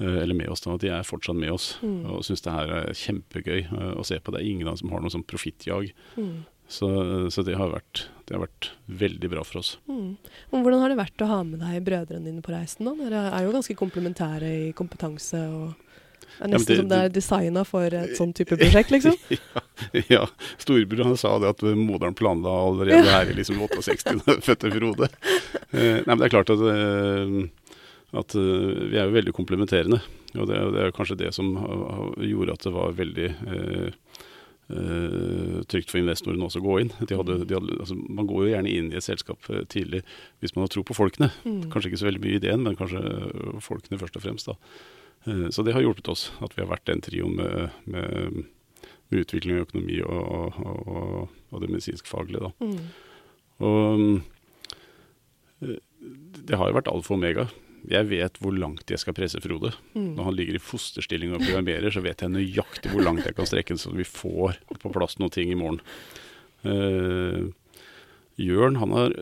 Eller 0.02 0.34
med 0.34 0.50
oss, 0.50 0.62
da. 0.66 0.74
De 0.82 0.90
er 0.90 1.04
fortsatt 1.06 1.36
med 1.38 1.52
oss 1.54 1.76
Mm. 1.84 2.06
og 2.10 2.24
syns 2.26 2.42
det 2.42 2.54
her 2.54 2.72
er 2.80 2.94
kjempegøy 2.98 3.68
å 3.98 4.06
se 4.06 4.18
på. 4.20 4.32
Det 4.34 4.40
er 4.42 4.48
ingen 4.50 4.66
av 4.68 4.74
dem 4.74 4.78
som 4.82 4.90
har 4.96 5.02
noe 5.04 5.14
sånn 5.14 5.26
profittjag. 5.30 5.92
Mm. 6.18 6.46
Så, 6.72 6.88
så 7.30 7.44
det, 7.46 7.58
har 7.60 7.70
vært, 7.74 8.06
det 8.26 8.34
har 8.38 8.46
vært 8.48 8.70
veldig 8.88 9.30
bra 9.30 9.44
for 9.46 9.60
oss. 9.60 9.76
Mm. 9.92 10.16
Hvordan 10.54 10.82
har 10.82 10.90
det 10.94 10.98
vært 11.02 11.22
å 11.22 11.28
ha 11.30 11.40
med 11.46 11.60
deg 11.62 11.84
brødrene 11.86 12.26
dine 12.30 12.42
på 12.46 12.54
reisen? 12.56 12.88
da? 12.88 12.96
Dere 12.98 13.24
er 13.36 13.46
jo 13.46 13.54
ganske 13.58 13.76
komplementære 13.78 14.50
i 14.70 14.74
kompetanse. 14.74 15.42
og 15.52 15.76
det 16.42 16.48
er 16.48 16.54
nesten 16.56 16.62
nesten 16.62 16.74
det- 16.74 16.82
som 16.82 16.90
det 16.90 17.00
er 17.06 17.14
designa 17.14 17.64
for 17.66 17.94
et 17.94 18.18
sånn 18.18 18.34
type 18.34 18.58
prosjekt, 18.58 18.92
liksom. 18.92 19.18
ja, 20.16 20.26
storebror 20.58 21.04
han 21.06 21.18
sa 21.18 21.38
det 21.40 21.52
at 21.54 21.62
moderen 21.78 22.16
planla 22.18 22.50
allerede 22.50 23.04
her 23.06 23.30
i 23.30 23.36
liksom 23.38 23.62
68, 23.62 24.24
da 24.26 24.38
fødte 24.42 24.72
Frode. 24.74 25.10
Uh, 25.74 26.02
nei, 26.02 26.08
men 26.08 26.18
det 26.18 26.30
er 26.30 26.34
klart 26.34 26.50
at, 26.50 26.64
uh, 26.66 27.46
at 28.18 28.36
uh, 28.36 28.88
vi 28.90 28.98
er 28.98 29.06
jo 29.06 29.18
veldig 29.18 29.34
komplementerende. 29.38 30.02
Og 30.34 30.48
det, 30.48 30.58
det 30.74 30.82
er 30.82 30.96
kanskje 30.96 31.20
det 31.20 31.34
som 31.36 31.52
gjorde 32.18 32.56
at 32.56 32.66
det 32.66 32.72
var 32.72 32.94
veldig 32.96 33.30
trygt 35.68 35.90
for 35.92 36.00
investorene 36.00 36.46
også 36.48 36.62
å 36.62 36.64
gå 36.64 36.78
inn. 36.80 36.94
De 37.04 37.18
hadde, 37.20 37.36
de 37.44 37.58
hadde, 37.58 37.76
altså, 37.84 37.98
man 38.00 38.30
går 38.30 38.46
jo 38.46 38.52
gjerne 38.54 38.72
inn 38.72 38.88
i 38.94 38.96
et 38.96 39.04
selskap 39.04 39.50
tidlig 39.68 40.00
hvis 40.40 40.56
man 40.56 40.64
har 40.64 40.72
tro 40.72 40.86
på 40.88 40.96
folkene. 40.96 41.28
Mm. 41.44 41.66
Kanskje 41.74 41.92
ikke 41.92 42.00
så 42.00 42.08
veldig 42.08 42.24
mye 42.24 42.38
ideen, 42.40 42.64
men 42.64 42.80
kanskje 42.80 43.04
folkene 43.66 44.00
først 44.00 44.16
og 44.16 44.24
fremst. 44.24 44.48
da. 44.48 44.56
Eh, 45.26 45.48
Så 45.50 45.64
det 45.64 45.74
har 45.76 45.84
hjulpet 45.84 46.10
oss, 46.12 46.32
at 46.42 46.56
vi 46.58 46.64
har 46.64 46.72
vært 46.72 46.88
den 46.90 47.02
trioen 47.02 47.36
med, 47.38 47.70
med, 47.86 48.44
med 49.10 49.24
utvikling 49.24 49.60
av 49.60 49.68
økonomi 49.68 50.02
og, 50.02 50.22
og, 50.22 50.62
og, 50.88 51.42
og 51.52 51.64
det 51.64 51.72
medisinskfaglige. 51.72 52.54
Mm. 52.60 52.78
Og 53.62 54.06
øh, 55.62 55.78
det 56.42 56.58
har 56.58 56.70
jo 56.70 56.78
vært 56.80 56.90
alfa 56.90 57.14
og 57.14 57.20
omega. 57.20 57.48
Jeg 57.90 58.10
vet 58.12 58.38
hvor 58.42 58.54
langt 58.54 58.90
jeg 58.90 59.02
skal 59.02 59.16
presse 59.18 59.42
Frode. 59.42 59.72
Mm. 59.94 60.14
Når 60.18 60.28
han 60.28 60.36
ligger 60.38 60.58
i 60.58 60.62
fosterstilling 60.62 61.34
og 61.34 61.42
programmerer, 61.42 61.94
så 61.94 62.04
vet 62.06 62.22
jeg 62.22 62.34
nøyaktig 62.34 62.92
hvor 62.94 63.06
langt 63.06 63.26
jeg 63.26 63.38
kan 63.38 63.50
strekke 63.50 63.78
så 63.78 63.94
vi 63.96 64.06
får 64.06 64.60
på 64.82 64.92
plass 64.94 65.18
noen 65.22 65.34
ting 65.34 65.54
i 65.54 65.58
morgen. 65.58 65.82
Uh, 66.62 67.50
Jørn 68.38 68.78
han 68.78 68.94
har 68.94 69.16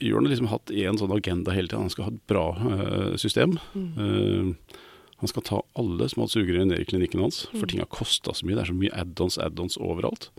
Jørn 0.00 0.24
har 0.24 0.32
liksom 0.32 0.48
hatt 0.50 0.72
én 0.72 0.96
sånn 1.00 1.12
agenda 1.14 1.52
hele 1.54 1.68
tiden. 1.68 1.86
Han 1.86 1.92
skal 1.92 2.08
ha 2.08 2.14
et 2.14 2.24
bra 2.28 2.46
uh, 2.56 3.12
system. 3.20 3.58
Mm. 3.76 3.92
Eh, 4.00 4.80
han 5.20 5.30
skal 5.30 5.44
ta 5.46 5.60
alle 5.78 6.08
hatt 6.08 6.32
sugerør 6.32 6.66
ned 6.68 6.82
i 6.82 6.88
klinikken 6.88 7.22
hans, 7.22 7.44
for 7.52 7.64
Mm. 7.64 7.68
ting 7.70 7.80
har 7.80 7.92
kosta 7.92 8.34
så 8.34 8.46
mye. 8.46 8.56
Det 8.56 8.62
er 8.64 8.72
så 8.72 8.80
mye 8.80 8.96
add-ons, 8.98 9.38
add-ons 9.38 9.78
overalt. 9.78 10.30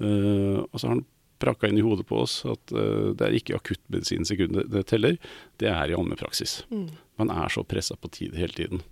Uh, 0.00 0.64
og 0.72 0.80
så 0.80 0.88
har 0.88 0.94
han 0.96 1.04
prakka 1.38 1.68
inn 1.68 1.78
i 1.78 1.84
hodet 1.84 2.06
på 2.06 2.18
oss 2.22 2.44
at 2.44 2.72
uh, 2.72 3.12
det 3.14 3.26
er 3.26 3.36
ikke 3.36 3.58
akuttmedisin 3.58 4.24
sekundet 4.24 4.70
det 4.70 4.86
teller, 4.86 5.18
det 5.58 5.68
er 5.68 5.90
i 5.90 5.94
allmennpraksis. 5.94 6.64
Mm. 6.70 6.88
Man 7.18 7.30
er 7.30 7.48
så 7.48 7.62
pressa 7.62 7.96
på 7.96 8.10
tid 8.10 8.34
hele 8.34 8.52
tiden. 8.52 8.82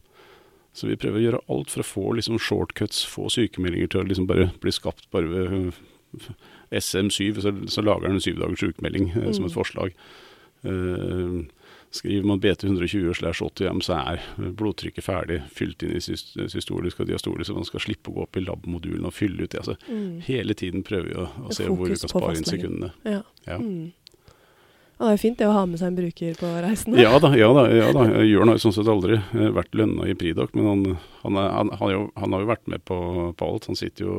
Så 0.73 0.89
vi 0.89 0.97
prøver 0.97 1.21
å 1.21 1.25
gjøre 1.27 1.45
alt 1.53 1.71
for 1.71 1.83
å 1.83 1.87
få 1.87 2.05
liksom 2.17 2.39
shortcuts, 2.41 3.05
få 3.05 3.29
sykemeldinger 3.33 3.93
til 3.93 4.03
å 4.03 4.09
liksom 4.09 4.29
bare 4.31 4.51
bli 4.63 4.73
skapt 4.73 5.11
bare 5.13 5.29
ved 5.29 5.53
øh, 5.53 5.81
SM7, 6.73 7.43
så, 7.45 7.53
så 7.69 7.85
lager 7.85 8.09
han 8.09 8.17
en 8.17 8.25
syv 8.25 8.39
dagers 8.41 8.63
sykemelding 8.65 9.11
mm. 9.13 9.33
som 9.37 9.49
et 9.49 9.57
forslag. 9.57 9.93
Eh, 10.65 11.43
skriver 11.93 12.27
man 12.27 12.41
BT 12.41 12.65
120 12.65 13.15
slash 13.15 13.43
80M, 13.45 13.81
så 13.85 13.99
er 14.01 14.23
blodtrykket 14.59 15.05
ferdig, 15.05 15.41
fylt 15.53 15.85
inn 15.85 15.97
i 15.97 16.01
systolisk 16.01 17.03
og 17.03 17.11
diastolisk, 17.11 17.51
så 17.51 17.57
man 17.57 17.69
skal 17.69 17.85
slippe 17.85 18.11
å 18.11 18.17
gå 18.17 18.27
opp 18.27 18.39
i 18.41 18.45
lab-modulen 18.45 19.09
og 19.09 19.15
fylle 19.17 19.45
ut 19.45 19.53
det. 19.53 19.61
Altså, 19.61 19.77
Mm. 19.89 20.21
hele 20.25 20.55
tiden 20.55 20.83
prøver 20.83 21.09
vi 21.09 21.19
å, 21.21 21.29
å 21.47 21.53
se 21.53 21.67
hvor 21.69 21.89
vi 21.89 21.97
kan 21.97 22.09
spare 22.09 22.37
inn 22.37 22.49
sekundene. 22.49 22.93
Ja. 23.05 23.23
Ja. 23.47 23.59
Mm. 23.59 23.93
Og 25.03 25.09
det 25.09 25.11
er 25.11 25.17
jo 25.17 25.23
fint 25.25 25.39
det 25.41 25.47
å 25.51 25.55
ha 25.57 25.63
med 25.67 25.81
seg 25.81 25.89
en 25.91 25.97
bruker 25.99 26.37
på 26.39 26.49
reisen. 26.63 26.95
Ja 26.95 27.17
da, 27.19 27.33
ja 27.35 27.49
da. 27.57 27.65
ja 27.75 27.89
da. 27.91 28.05
Jørn 28.23 28.53
har 28.53 28.59
jo 28.59 28.63
sånn 28.63 28.75
sett 28.77 28.91
aldri 28.93 29.17
eh, 29.19 29.49
vært 29.51 29.75
lønna 29.75 30.07
i 30.07 30.15
Pridoc, 30.15 30.53
men 30.55 30.69
han, 30.69 30.85
han, 31.25 31.39
er, 31.43 31.49
han, 31.57 31.73
han, 31.81 31.91
jo, 31.91 32.03
han, 32.15 32.37
har 32.37 32.45
jo 32.45 32.51
vært 32.53 32.71
med 32.71 32.85
på, 32.87 32.99
på, 33.35 33.49
alt. 33.49 33.67
Han 33.67 33.79
sitter 33.81 34.07
jo 34.07 34.19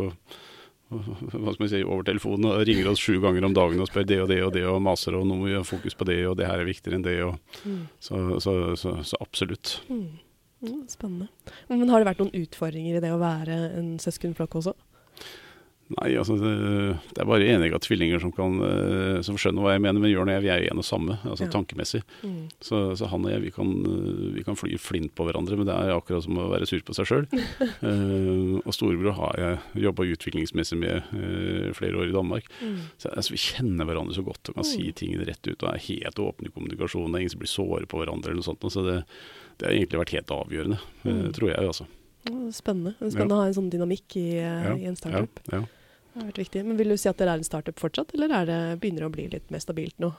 hva 1.32 1.54
skal 1.54 1.64
man 1.64 1.72
si, 1.72 1.84
over 1.84 2.08
telefonen 2.08 2.50
og 2.52 2.66
ringer 2.68 2.92
oss 2.92 3.02
sju 3.04 3.18
ganger 3.24 3.48
om 3.48 3.56
dagen 3.56 3.82
og 3.84 3.90
spør 3.90 4.08
det 4.10 4.20
og 4.24 4.30
det 4.32 4.40
og 4.46 4.54
det 4.56 4.66
og 4.70 4.82
maser 4.84 5.18
og 5.18 5.26
nå 5.30 5.40
må 5.40 5.50
vi 5.50 5.58
ha 5.58 5.64
fokus 5.68 5.98
på 5.98 6.08
det 6.10 6.20
og 6.30 6.38
det 6.40 6.50
her 6.50 6.62
er 6.62 6.70
viktigere 6.70 7.00
enn 7.00 7.08
det. 7.08 7.18
Og, 7.26 7.60
mm. 7.64 7.82
så, 8.04 8.22
så, 8.44 8.56
så, 8.80 8.96
så, 9.06 9.22
absolutt. 9.24 9.78
Mm. 9.90 10.22
Spennende. 10.88 11.28
Men 11.68 11.90
har 11.92 12.00
det 12.00 12.08
vært 12.08 12.22
noen 12.24 12.46
utfordringer 12.46 12.98
i 12.98 13.04
det 13.04 13.12
å 13.12 13.20
være 13.20 13.58
en 13.82 13.96
søskenflokk 14.00 14.62
også? 14.62 14.76
Nei, 15.92 16.13
altså 16.16 16.38
det, 16.40 17.20
er 17.20 17.28
bare 17.28 17.48
enige 17.52 17.78
tvillinger 17.84 18.22
som, 18.24 18.32
kan, 18.34 18.56
uh, 18.63 19.20
som 19.25 19.36
skjønner 19.40 19.66
hva 19.66 19.74
jeg 19.75 19.84
mener. 19.84 20.00
Men 20.02 20.13
Jørn 20.13 20.32
og 20.32 20.38
jeg 20.38 20.46
vi 20.46 20.52
er 20.54 20.63
jo 20.63 20.72
en 20.72 20.82
og 20.82 20.88
samme, 20.88 21.18
altså 21.28 21.46
ja. 21.46 21.52
tankemessig. 21.54 22.02
Mm. 22.24 22.38
Så, 22.63 22.80
så, 23.00 23.10
han 23.12 23.28
og 23.28 23.34
jeg 23.34 23.44
vi 23.44 23.52
kan, 23.54 23.74
uh, 23.84 24.30
vi 24.38 24.46
kan, 24.48 24.58
fly 24.58 24.78
flint 24.82 25.13
på 25.18 25.28
hverandre, 25.28 25.58
men 25.60 25.68
det 25.70 25.75
er 25.75 25.94
akkurat 25.94 26.25
som 26.25 26.40
å 26.40 26.48
være 26.54 26.70
sur 26.70 26.84
på 26.88 26.96
seg 26.98 27.10
sjøl. 27.10 27.28
uh, 27.30 27.63
eh, 27.90 28.56
og 28.63 28.75
storebror 28.75 29.18
har 29.20 29.42
jeg 29.42 29.84
jobba 29.86 30.08
utviklingsmessig 30.16 30.80
med 30.80 31.10
flere 31.78 32.00
år 32.00 32.12
i 32.12 32.16
Danmark. 32.16 32.48
Mm. 32.62 32.78
Så 33.02 33.12
altså, 33.12 33.36
Vi 33.36 33.42
kjenner 33.44 33.90
hverandre 33.90 34.16
så 34.16 34.25
godt 34.25 34.50
og 34.50 34.60
kan 34.60 34.66
mm. 34.66 34.72
si 34.72 34.88
tingene 34.98 35.28
rett 35.28 35.44
ut 35.50 35.66
og 35.66 35.74
er 35.74 35.84
helt 35.90 36.22
åpne 36.24 36.50
i 36.50 36.54
kommunikasjonen. 36.54 37.12
Det 37.12 37.20
er 37.20 37.25
ingen 37.25 37.36
som 37.36 37.44
blir 37.44 37.54
såret 37.54 37.92
på 37.92 38.00
hverandre 38.00 38.32
eller 38.32 38.42
noe 38.42 38.48
sånt. 38.48 38.63
Så 38.74 38.86
det, 38.88 39.02
det 39.60 39.68
har 39.68 39.75
egentlig 39.75 40.02
vært 40.06 40.16
helt 40.16 40.34
avgjørende, 40.38 40.80
mm. 41.04 41.28
tror 41.36 41.52
jeg. 41.52 41.74
altså. 41.74 41.90
Spennende. 42.24 42.96
Spennende 43.00 43.36
å 43.36 43.42
ha 43.42 43.48
en 43.50 43.56
sånn 43.58 43.72
dynamikk 43.74 44.18
i, 44.20 44.27
i 44.39 44.86
en 44.89 44.96
startup. 45.00 45.42
Ja, 45.51 45.62
ja. 45.62 45.65
Det 46.13 46.22
har 46.22 46.30
vært 46.30 46.44
viktig. 46.44 46.62
Men 46.68 46.77
Vil 46.77 46.94
du 46.94 46.98
si 47.01 47.10
at 47.10 47.18
dere 47.18 47.34
er 47.34 47.42
en 47.42 47.48
startup 47.48 47.80
fortsatt, 47.82 48.13
eller 48.13 48.34
er 48.38 48.46
det, 48.46 48.60
begynner 48.84 49.03
det 49.03 49.10
å 49.10 49.15
bli 49.15 49.25
litt 49.34 49.50
mer 49.53 49.63
stabilt 49.63 49.98
nå? 50.03 50.12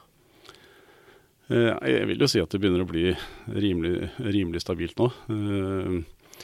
Eh, 1.53 1.71
jeg 1.91 2.09
vil 2.09 2.25
jo 2.25 2.29
si 2.29 2.41
at 2.41 2.51
det 2.51 2.59
begynner 2.61 2.83
å 2.83 2.89
bli 2.89 3.11
rimelig, 3.53 4.09
rimelig 4.25 4.63
stabilt 4.63 4.97
nå. 4.99 5.11
Eh, 5.31 6.41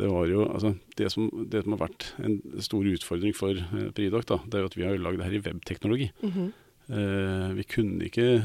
det 0.00 0.08
var 0.10 0.26
jo, 0.30 0.44
altså, 0.48 0.74
det 0.98 1.10
som, 1.12 1.28
det 1.50 1.62
som, 1.64 1.76
har 1.76 1.84
vært 1.86 2.10
en 2.24 2.40
stor 2.64 2.88
utfordring 2.92 3.36
for 3.36 3.56
eh, 3.56 3.88
Pridoc, 3.94 4.26
da, 4.28 4.40
det 4.44 4.58
er 4.58 4.66
jo 4.66 4.72
at 4.72 4.76
vi 4.78 4.86
har 4.88 5.00
lagd 5.00 5.22
det 5.22 5.28
her 5.28 5.38
i 5.38 5.44
webteknologi. 5.46 6.10
Mm 6.22 6.34
-hmm. 6.34 6.50
Vi 7.54 7.62
kunne 7.62 8.04
ikke 8.04 8.42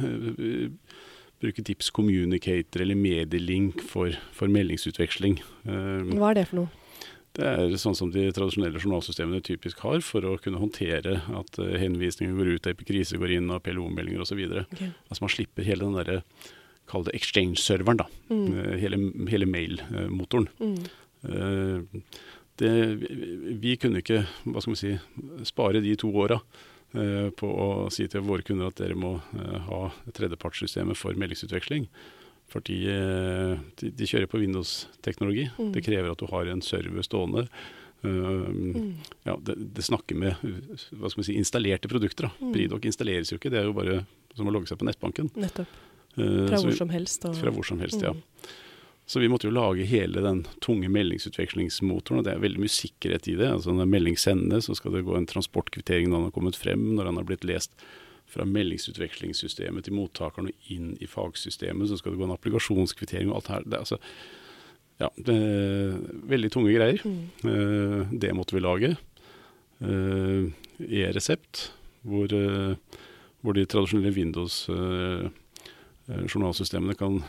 bruke 1.44 1.64
Tips 1.66 1.92
Communicator 1.96 2.84
eller 2.86 2.98
Medielink 2.98 3.82
for, 3.84 4.16
for 4.36 4.52
meldingsutveksling. 4.52 5.40
Hva 5.66 6.32
er 6.32 6.40
det 6.40 6.50
for 6.50 6.64
noe? 6.64 6.86
Det 7.36 7.44
er 7.44 7.74
sånn 7.80 7.96
som 7.98 8.12
de 8.14 8.30
tradisjonelle 8.32 8.80
journalsystemene 8.80 9.44
typisk 9.44 9.82
har 9.84 10.00
for 10.08 10.24
å 10.24 10.36
kunne 10.40 10.62
håndtere 10.62 11.18
at 11.36 11.58
uh, 11.60 11.74
henvisninger 11.82 12.36
går 12.38 12.54
ut, 12.56 12.70
epikrise 12.72 13.20
går 13.20 13.34
inn, 13.38 13.50
og 13.52 13.64
PLO-meldinger 13.66 14.24
osv. 14.24 14.40
Okay. 14.62 14.94
Altså 15.10 15.26
man 15.26 15.34
slipper 15.34 15.68
hele 15.68 15.88
den 15.88 16.00
derre 16.00 16.22
Kall 16.86 17.02
det 17.02 17.16
exchange-serveren, 17.18 17.98
da. 17.98 18.06
Mm. 18.30 18.42
Uh, 18.54 18.74
hele, 18.78 19.00
hele 19.32 19.48
mail-motoren. 19.50 20.46
Mm. 20.62 20.76
Uh, 21.26 22.12
det, 22.62 22.72
vi, 23.02 23.08
vi, 23.64 23.74
kunne 23.82 24.04
ikke 24.04 24.22
hva 24.46 24.62
skal 24.62 24.76
man 24.76 24.80
si, 24.80 24.92
spare 25.50 25.82
de 25.84 25.96
to 26.00 26.12
åra 26.14 26.38
på 27.36 27.48
å 27.50 27.70
si 27.92 28.06
til 28.08 28.24
våre 28.24 28.46
kunder 28.46 28.70
at 28.70 28.78
dere 28.80 28.96
må 28.96 29.18
ha 29.68 29.80
tredjepartssystemet 30.16 30.96
for 31.00 31.18
meldingsutveksling. 31.20 31.90
Fordi 32.52 32.78
eh, 32.92 33.56
de, 33.80 33.90
de 33.90 34.08
kjører 34.08 34.30
på 34.30 34.40
Windows-teknologi. 34.42 35.48
Mm. 35.58 35.72
Det 35.76 35.84
krever 35.86 36.12
at 36.12 36.22
du 36.22 36.30
har 36.30 36.52
en 36.52 36.62
server 36.66 37.06
stående. 37.06 37.48
Uh, 38.06 38.46
mm. 38.52 38.90
ja, 39.26 39.34
det, 39.48 39.56
det, 39.74 39.82
snakker 39.82 40.18
med 40.20 40.36
hva 40.44 41.10
skal 41.10 41.24
man 41.24 41.26
si, 41.26 41.38
installerte 41.40 41.90
produkter. 41.90 42.30
Da. 42.30 42.44
Mm. 42.44 42.52
Pridoc 42.54 42.86
installeres 42.86 43.34
jo 43.34 43.40
ikke, 43.40 43.50
det 43.54 43.64
er 43.64 43.70
jo 43.70 43.74
bare 43.78 44.04
som 44.38 44.52
å 44.52 44.54
logge 44.54 44.70
seg 44.70 44.78
på 44.78 44.86
nettbanken. 44.86 45.32
Nettopp. 45.42 45.74
Fra 46.16 46.60
hvor 46.62 46.78
som 46.78 46.94
helst. 46.94 47.26
Og... 47.28 47.34
Fra 47.40 47.52
hvor 47.56 47.66
som 47.68 47.82
helst, 47.82 48.04
mm. 48.06 48.22
Så 49.06 49.22
vi 49.22 49.30
måtte 49.30 49.46
jo 49.46 49.54
lage 49.54 49.86
hele 49.86 50.22
den 50.26 50.42
tunge 50.66 50.90
meldingsutvekslingsmotoren, 50.90 52.20
og 52.20 52.26
det 52.26 52.34
er 52.34 52.42
veldig 52.42 52.64
mye 52.64 52.74
sikkerhet 52.74 53.28
i 53.30 53.36
det. 53.38 53.52
Altså 53.52 53.76
Når 53.76 53.92
melding 53.92 54.18
sendes, 54.18 54.66
så 54.66 54.78
skal 54.78 54.98
det 54.98 55.06
gå 55.06 55.14
en 55.18 55.30
transportkvittering 55.30 56.10
når 56.10 56.18
den 56.18 56.28
har 56.32 56.38
kommet 56.40 56.58
frem, 56.58 56.88
når 56.98 57.12
den 57.12 57.20
har 57.22 57.28
blitt 57.30 57.46
lest 57.46 57.76
fra 58.26 58.48
meldingsutvekslingssystemet 58.50 59.86
til 59.86 59.94
mottakeren 59.94 60.50
og 60.50 60.74
inn 60.74 60.96
i 60.98 61.10
fagsystemet. 61.10 61.92
Så 61.92 62.00
skal 62.00 62.16
det 62.16 62.22
gå 62.24 62.26
en 62.26 62.34
applikasjonskvittering 62.34 63.30
og 63.30 63.44
alt 63.44 63.52
her. 63.54 63.68
Det 63.70 63.78
er 63.78 63.86
altså 63.86 64.02
ja, 64.96 65.10
det 65.20 65.36
er 65.36 65.96
veldig 66.32 66.52
tunge 66.54 66.74
greier. 66.74 67.02
Mm. 67.04 67.24
Uh, 67.44 68.14
det 68.16 68.32
måtte 68.36 68.56
vi 68.56 68.64
lage. 68.64 68.94
Uh, 69.84 70.52
E-resept, 70.80 71.70
hvor, 72.08 72.32
uh, 72.32 73.02
hvor, 73.44 73.56
de 73.56 73.68
tradisjonelle 73.68 74.16
Windows 74.16 74.66
journalsystemene 76.06 76.94
kan 76.98 77.22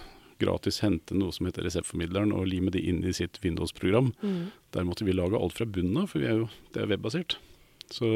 gratis 0.42 0.82
hente 0.84 1.16
noe 1.16 1.34
som 1.34 1.48
heter 1.48 1.66
reseptformidleren 1.66 2.34
og 2.36 2.48
lime 2.50 2.72
det 2.74 2.84
inn 2.84 3.02
i 3.06 3.14
sitt 3.16 3.40
Windows-program. 3.44 4.12
Mm. 4.22 4.40
Der 4.76 4.88
måtte 4.88 5.06
vi 5.08 5.16
lage 5.16 5.38
alt 5.38 5.56
fra 5.56 5.68
bunnen 5.68 6.02
av, 6.02 6.10
for 6.12 6.24
er 6.24 6.44
jo, 6.44 6.48
det 6.74 6.84
er 6.84 6.90
webbasert. 6.92 7.38
Så, 7.90 8.06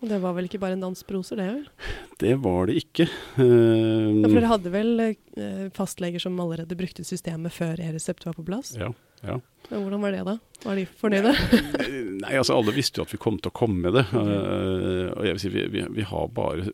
det 0.00 0.18
var 0.22 0.32
vel 0.38 0.46
ikke 0.48 0.60
bare 0.62 0.76
en 0.76 0.86
dans 0.86 1.02
på 1.04 1.18
roser, 1.18 1.36
det? 1.36 1.46
vel? 1.52 1.64
Det 2.22 2.32
var 2.40 2.70
det 2.70 2.78
ikke. 2.80 3.04
Uh, 3.36 4.22
ja, 4.22 4.24
for 4.24 4.38
dere 4.38 4.48
hadde 4.48 4.70
vel 4.72 5.02
uh, 5.04 5.66
fastleger 5.76 6.22
som 6.22 6.38
allerede 6.40 6.78
brukte 6.78 7.04
systemet 7.04 7.52
før 7.52 7.82
e-resept 7.84 8.24
var 8.24 8.38
på 8.38 8.46
plass? 8.46 8.72
Ja. 8.80 8.88
ja. 9.20 9.36
Hvordan 9.70 10.02
var 10.04 10.14
det, 10.14 10.22
da? 10.26 10.36
Var 10.62 10.78
de 10.78 10.86
fornøyde? 11.00 11.32
Nei, 12.22 12.32
altså 12.38 12.56
Alle 12.56 12.74
visste 12.76 13.00
jo 13.00 13.06
at 13.06 13.14
vi 13.14 13.20
kom 13.22 13.38
til 13.40 13.52
å 13.52 13.56
komme 13.56 13.86
med 13.86 13.96
det. 13.98 14.06
Uh, 14.14 15.12
og 15.12 15.22
jeg 15.26 15.36
vil 15.36 15.42
si 15.42 15.52
vi, 15.54 15.66
vi, 15.74 15.84
vi 15.98 16.08
har 16.08 16.32
bare 16.34 16.70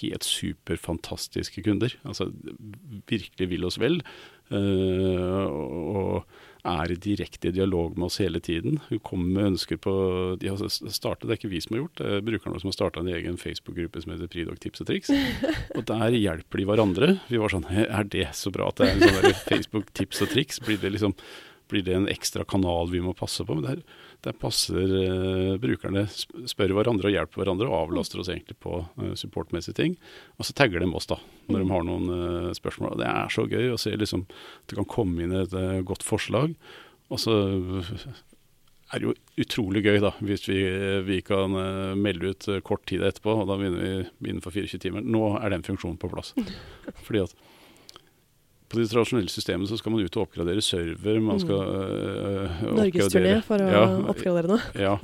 helt 0.00 0.26
superfantastiske 0.26 1.64
kunder. 1.66 1.96
Altså 2.06 2.30
virkelig 3.10 3.50
vil 3.52 3.68
oss 3.68 3.80
vel. 3.82 4.02
og 4.52 6.24
er 6.62 6.92
i 6.92 6.98
direkte 6.98 7.50
dialog 7.54 7.96
med 7.98 8.06
oss 8.06 8.20
hele 8.22 8.40
tiden. 8.42 8.78
Hun 8.88 9.00
kommer 9.02 9.34
med 9.34 9.48
ønsker 9.52 9.80
på 9.82 9.92
de 10.40 10.50
har 10.50 10.60
startet, 10.70 11.26
Det 11.26 11.34
er 11.34 11.40
ikke 11.40 11.52
vi 11.52 11.60
som 11.60 11.74
har 11.74 11.82
gjort 11.82 11.98
det, 11.98 12.10
er 12.10 12.26
brukerne 12.26 12.60
som 12.60 12.70
har 12.70 12.76
starta 12.76 13.00
en 13.00 13.10
egen 13.10 13.36
Facebook-gruppe 13.36 14.02
som 14.02 14.12
heter 14.14 14.30
Pridog 14.30 14.60
tips 14.62 14.84
og 14.84 14.86
triks. 14.86 15.10
Og 15.76 15.84
der 15.90 16.14
hjelper 16.14 16.58
de 16.58 16.66
hverandre. 16.68 17.08
Vi 17.28 17.40
var 17.42 17.50
sånn 17.50 17.66
Er 17.66 18.04
det 18.04 18.28
så 18.38 18.52
bra 18.54 18.70
at 18.70 18.78
det 18.78 18.88
er 18.88 18.94
en 18.94 19.08
sånn 19.08 19.40
Facebook 19.48 19.90
tips 19.94 20.22
og 20.22 20.30
triks? 20.30 20.62
Blir 20.62 20.78
det, 20.78 20.94
liksom, 20.94 21.16
blir 21.72 21.84
det 21.86 21.96
en 21.96 22.10
ekstra 22.12 22.44
kanal 22.48 22.92
vi 22.92 23.00
må 23.04 23.16
passe 23.16 23.44
på? 23.48 23.56
Men 23.56 23.64
det 23.66 23.74
er 23.76 23.84
der 24.22 24.36
passer 24.38 24.86
uh, 24.86 25.56
brukerne, 25.58 26.04
spør 26.46 26.76
hverandre 26.76 27.08
og 27.10 27.14
hjelper 27.14 27.42
hverandre 27.42 27.66
og 27.66 27.88
avlaster 27.88 28.20
oss 28.22 28.30
egentlig 28.30 28.54
på 28.62 28.78
uh, 28.84 29.14
supportmessige 29.18 29.74
ting. 29.80 29.96
Og 30.38 30.46
så 30.46 30.54
tagger 30.54 30.82
de 30.82 30.90
oss 30.94 31.10
da, 31.10 31.18
når 31.48 31.64
de 31.64 31.72
har 31.72 31.86
noen 31.88 32.12
uh, 32.12 32.50
spørsmål. 32.54 32.94
Og 32.94 33.02
det 33.02 33.08
er 33.10 33.32
så 33.34 33.46
gøy 33.50 33.72
å 33.72 33.80
se 33.82 33.94
liksom, 33.98 34.26
at 34.28 34.70
det 34.70 34.78
kan 34.78 34.90
komme 34.92 35.24
inn 35.24 35.34
et 35.40 35.56
godt 35.88 36.06
forslag. 36.06 36.54
Og 37.12 37.18
så 37.20 37.34
er 38.92 39.02
det 39.02 39.08
jo 39.08 39.16
utrolig 39.42 39.82
gøy 39.82 39.98
da, 40.04 40.12
hvis 40.22 40.46
vi, 40.46 40.60
vi 41.08 41.18
kan 41.26 41.56
melde 41.98 42.30
ut 42.32 42.46
kort 42.64 42.84
tid 42.88 43.02
etterpå, 43.04 43.34
og 43.42 43.50
da 43.50 43.58
begynner 43.58 44.06
vi 44.22 44.30
innenfor 44.30 44.54
24 44.54 44.84
timer. 44.86 45.02
Nå 45.02 45.32
er 45.40 45.50
den 45.52 45.66
funksjonen 45.66 45.98
på 46.00 46.12
plass. 46.12 46.30
Fordi 47.08 47.24
at 47.24 47.34
på 48.72 48.80
de 48.80 48.88
tradisjonelle 48.88 49.30
systemene 49.32 49.68
så 49.68 49.76
skal 49.76 49.92
man 49.92 50.02
ut 50.02 50.16
og 50.16 50.26
oppgradere 50.26 50.64
server. 50.64 51.20
Man 51.20 51.40
skal 51.42 51.60
øh, 51.60 52.62
Norgesturné 52.78 53.36
for 53.44 53.60
å 53.60 53.70
ja, 53.70 53.86
oppgradere 54.12 54.54
noe. 54.54 54.62
Ja. 54.86 54.96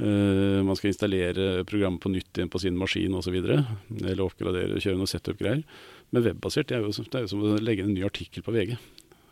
Uh, 0.00 0.62
man 0.64 0.78
skal 0.78 0.88
installere 0.88 1.62
programmet 1.68 2.00
på 2.00 2.08
nytt 2.12 2.38
igjen 2.38 2.48
på 2.52 2.60
sin 2.62 2.76
maskin 2.80 3.16
osv. 3.18 3.36
Eller 3.36 4.22
oppgradere, 4.24 4.80
kjøre 4.80 5.00
noe 5.00 5.10
setup-greier. 5.10 5.64
Men 6.12 6.24
webbasert 6.24 6.70
det 6.70 6.78
er, 6.78 6.86
jo, 6.86 6.92
det 6.92 7.18
er 7.18 7.26
jo 7.26 7.32
som 7.32 7.44
å 7.44 7.58
legge 7.60 7.84
en 7.84 7.92
ny 7.92 8.04
artikkel 8.06 8.44
på 8.44 8.54
VG. 8.56 8.76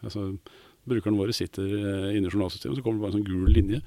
Altså, 0.04 0.30
Brukerne 0.88 1.20
våre 1.20 1.34
sitter 1.36 1.68
inne 2.16 2.28
i 2.28 2.32
journalsystemet, 2.32 2.78
så 2.78 2.84
kommer 2.84 2.96
det 2.96 3.04
bare 3.04 3.12
en 3.12 3.18
sånn 3.18 3.26
gul 3.28 3.50
linje. 3.52 3.82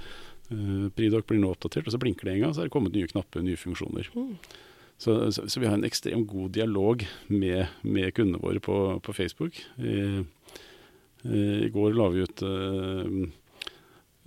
Uh, 0.51 0.89
Pridoc 0.93 1.25
blir 1.29 1.41
nå 1.41 1.53
oppdatert, 1.53 1.87
og 1.87 1.95
så 1.95 2.01
blinker 2.01 2.29
det 2.29 2.35
en 2.35 2.43
gang, 2.45 2.53
så 2.53 2.61
er 2.61 2.69
det 2.69 2.73
kommet 2.75 2.93
nye 2.93 3.09
knapper, 3.09 3.45
nye 3.45 3.57
funksjoner. 3.57 4.09
Mm. 4.13 4.35
Så, 5.01 5.31
så, 5.31 5.49
så, 5.49 5.59
vi 5.59 5.65
har 5.65 5.73
en 5.73 5.85
ekstremt 5.87 6.27
god 6.29 6.51
dialog 6.53 7.07
med, 7.27 7.71
med 7.81 8.11
kundene 8.13 8.37
våre 8.37 8.59
på, 8.61 8.75
på 9.01 9.13
Facebook. 9.17 9.57
I, 9.81 10.21
I, 11.25 11.69
går 11.73 11.97
la 11.97 12.05
vi 12.13 12.21
ut 12.21 12.43
uh, 12.45 13.07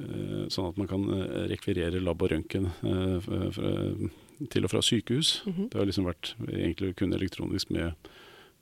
uh, 0.02 0.42
sånn 0.50 0.72
at 0.72 0.80
man 0.80 0.90
kan 0.90 1.06
eh, 1.14 1.44
rekvirere 1.52 2.02
lab 2.02 2.26
og 2.26 2.34
røntgen 2.34 2.66
uh, 2.82 4.10
til 4.50 4.66
og 4.66 4.74
fra 4.74 4.82
sykehus. 4.82 5.44
Mm 5.46 5.52
-hmm. 5.52 5.70
Det 5.70 5.78
har 5.78 5.86
liksom 5.86 6.10
vært 6.10 6.34
egentlig 6.48 6.96
kun 6.96 7.14
elektronisk 7.14 7.70
med, 7.70 7.94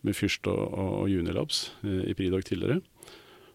med 0.03 0.15
Fyrst 0.15 0.47
og, 0.47 0.69
og, 0.69 0.93
og 1.01 1.09
Unilabs 1.09 1.73
i 1.83 2.13
Pridag 2.13 2.45
tidligere. 2.45 2.81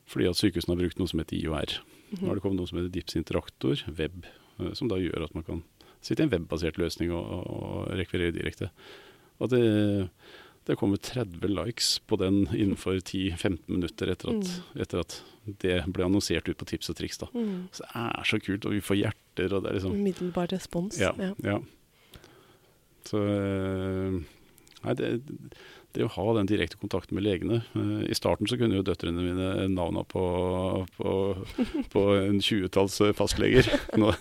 Fordi 0.06 0.26
at 0.26 0.36
sykehusene 0.36 0.74
har 0.74 0.82
brukt 0.82 0.98
noe 0.98 1.08
som 1.08 1.20
heter 1.20 1.38
IOR. 1.38 1.78
Mm 1.78 2.18
-hmm. 2.18 2.22
Nå 2.22 2.28
har 2.28 2.36
det 2.36 2.42
kommet 2.42 2.58
noe 2.58 2.68
som 2.68 2.78
heter 2.78 2.90
Dips 2.90 3.16
Interaktor, 3.16 3.86
web, 3.88 4.26
som 4.74 4.88
da 4.88 4.96
gjør 4.96 5.24
at 5.24 5.36
man 5.36 5.44
kan 5.44 5.64
sitte 6.02 6.24
i 6.24 6.28
en 6.28 6.34
webbasert 6.34 6.80
løsning 6.82 7.14
og, 7.16 7.48
og 7.48 7.88
rekvirere 7.98 8.36
direkte. 8.36 8.70
Og 9.44 9.52
det, 9.52 9.64
det 10.68 10.78
kommer 10.80 11.00
30 11.02 11.48
likes 11.52 11.98
på 12.10 12.20
den 12.20 12.46
innenfor 12.52 13.00
10-15 13.00 13.60
minutter 13.70 14.12
etter 14.14 14.34
at, 14.34 14.48
mm. 14.50 14.80
etter 14.84 15.04
at, 15.04 15.20
det 15.64 15.78
ble 15.96 16.04
annonsert 16.04 16.50
ut 16.50 16.58
på 16.60 16.66
Tips 16.68 16.92
og 16.92 16.98
triks. 17.00 17.22
Da. 17.22 17.30
Mm. 17.32 17.70
Så 17.72 17.86
det 17.86 18.02
er 18.04 18.26
så 18.28 18.40
kult, 18.44 18.66
og 18.68 18.74
vi 18.76 18.82
får 18.84 18.98
hjerter. 19.00 19.54
og 19.54 19.62
det 19.64 19.70
er 19.70 19.78
liksom... 19.78 19.94
Umiddelbar 19.96 20.50
respons. 20.52 20.98
Ja. 21.00 21.14
ja. 21.22 21.30
ja. 21.46 21.62
Så 23.08 23.22
eh, 23.32 24.18
Nei, 24.84 24.94
det, 25.00 25.08
det 25.96 26.06
å 26.06 26.12
ha 26.14 26.26
den 26.38 26.50
direkte 26.50 26.80
kontakten 26.80 27.18
med 27.18 27.26
legene. 27.26 27.62
Eh, 27.78 28.04
I 28.12 28.18
starten 28.18 28.50
så 28.50 28.58
kunne 28.60 28.80
jo 28.80 28.86
døtrene 28.86 29.24
mine 29.24 29.68
navna 29.74 30.04
på, 30.08 30.24
på, 30.98 31.14
på 31.94 32.06
en 32.20 32.42
tjuetalls 32.44 33.00
fastleger. 33.18 33.70
Nå, 33.98 34.14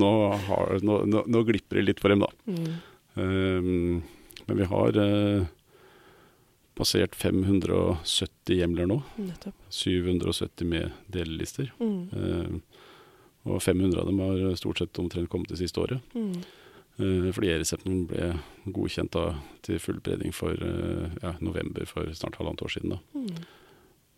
nå, 0.00 0.10
har, 0.48 0.78
nå, 0.86 1.00
nå, 1.04 1.42
glipper 1.48 1.80
det 1.80 1.88
litt 1.88 2.02
for 2.02 2.12
dem, 2.12 2.24
da. 2.24 2.30
Mm. 2.46 2.70
Um, 3.20 4.02
men 4.46 4.60
vi 4.60 4.68
har 4.70 4.96
uh, 4.96 5.48
passert 6.78 7.16
570 7.18 8.60
hjemler 8.62 8.88
nå. 8.88 9.00
Nettopp. 9.20 9.56
770 9.74 10.70
med 10.70 10.94
delelister. 11.12 11.72
Mm. 11.82 12.00
Um, 12.14 12.62
og 13.50 13.60
500 13.64 14.00
av 14.00 14.08
dem 14.08 14.20
har 14.22 14.56
stort 14.60 14.80
sett 14.80 14.98
omtrent 15.00 15.30
kommet 15.32 15.52
det 15.52 15.60
siste 15.60 15.80
året. 15.82 16.14
Mm. 16.16 16.40
Uh, 17.00 17.30
fordi 17.32 17.52
E-resepten 17.54 18.04
ble 18.10 18.30
godkjent 18.68 19.14
da, 19.14 19.34
til 19.64 19.80
full 19.80 20.00
predning 20.04 20.34
for 20.36 20.52
uh, 20.52 21.08
ja, 21.22 21.34
november 21.40 21.88
for 21.88 22.10
snart 22.16 22.36
halvannet 22.40 22.64
år 22.66 22.74
siden. 22.74 22.96
Mm. 23.14 23.42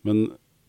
Men 0.07 0.21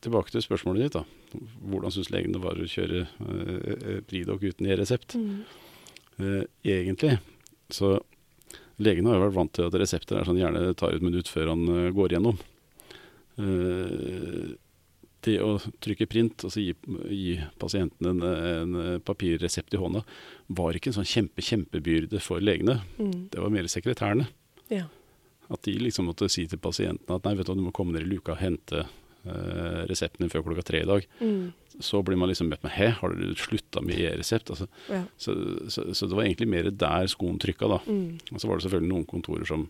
tilbake 0.05 0.31
til 0.31 0.45
spørsmålet 0.45 0.87
ditt. 0.87 0.99
da. 0.99 1.41
Hvordan 1.65 1.95
syns 1.95 2.13
legen 2.15 2.35
det 2.37 2.43
var 2.45 2.61
å 2.61 2.67
kjøre 2.69 3.07
eh, 3.09 4.01
Pridoc 4.07 4.45
uten 4.45 4.69
E-resept? 4.69 5.17
Mm. 5.17 6.37
egentlig 6.63 7.17
så 7.73 7.97
Legen 8.79 9.09
har 9.09 9.17
jo 9.17 9.23
vært 9.25 9.37
vant 9.39 9.53
til 9.57 9.67
at 9.67 9.77
resepter 9.81 10.19
er 10.19 10.29
sånn 10.29 10.39
gjerne 10.39 10.75
tar 10.79 10.95
et 10.95 11.03
minutt 11.03 11.31
før 11.31 11.53
han 11.55 11.65
går 11.97 12.13
igjennom. 12.15 12.39
Uh, 13.39 14.55
det 15.25 15.37
å 15.43 15.55
trykke 15.85 16.09
print, 16.11 16.45
altså 16.47 16.63
gi, 16.63 16.75
gi 17.11 17.37
pasienten 17.61 18.11
en, 18.11 18.25
en, 18.25 18.77
papirresept 19.05 19.75
i 19.75 19.81
hånda, 19.81 20.05
var 20.59 20.77
ikke 20.77 20.93
en 20.93 20.99
sånn 20.99 21.09
kjempe, 21.09 21.45
kjempebyrde 21.45 22.21
for 22.23 22.45
legene. 22.45 22.81
Mm. 22.99 23.31
Det 23.33 23.41
var 23.43 23.55
mer 23.55 23.69
sekretærene. 23.71 24.29
Ja. 24.73 24.87
At 25.53 25.65
de 25.67 25.77
liksom 25.81 26.09
måtte 26.09 26.31
si 26.33 26.47
til 26.49 26.61
pasienten 26.63 27.17
at 27.17 27.27
nei, 27.27 27.35
vet 27.39 27.49
du, 27.49 27.57
du 27.59 27.65
må 27.67 27.75
komme 27.75 27.97
ned 27.97 28.07
i 28.07 28.13
luka 28.15 28.35
og 28.35 28.41
hente 28.41 28.85
uh, 28.85 29.83
resepten 29.91 30.25
din 30.25 30.33
før 30.33 30.47
klokka 30.47 30.65
tre 30.71 30.85
i 30.85 30.89
dag. 30.89 31.09
Mm. 31.21 31.53
Så 31.83 32.01
blir 32.07 32.19
man 32.21 32.31
liksom 32.31 32.49
møtt 32.53 32.63
med 32.65 32.73
'hæ, 32.73 32.89
har 33.01 33.13
du 33.13 33.35
slutta 33.35 33.83
med 33.83 33.99
e-resept?' 33.99 34.51
Altså, 34.51 34.69
ja. 34.89 35.03
så, 35.19 35.35
så, 35.69 35.93
så, 35.93 36.07
det 36.07 36.17
var 36.17 36.25
egentlig 36.25 36.49
mer 36.49 36.71
der 36.71 37.11
skoen 37.11 37.39
trykka, 37.39 37.69
da. 37.69 37.81
Mm. 37.87 38.21
Og 38.33 38.41
så 38.41 38.49
var 38.49 38.57
det 38.57 38.67
selvfølgelig 38.67 38.93
noen 38.93 39.09
kontorer 39.11 39.45
som 39.49 39.69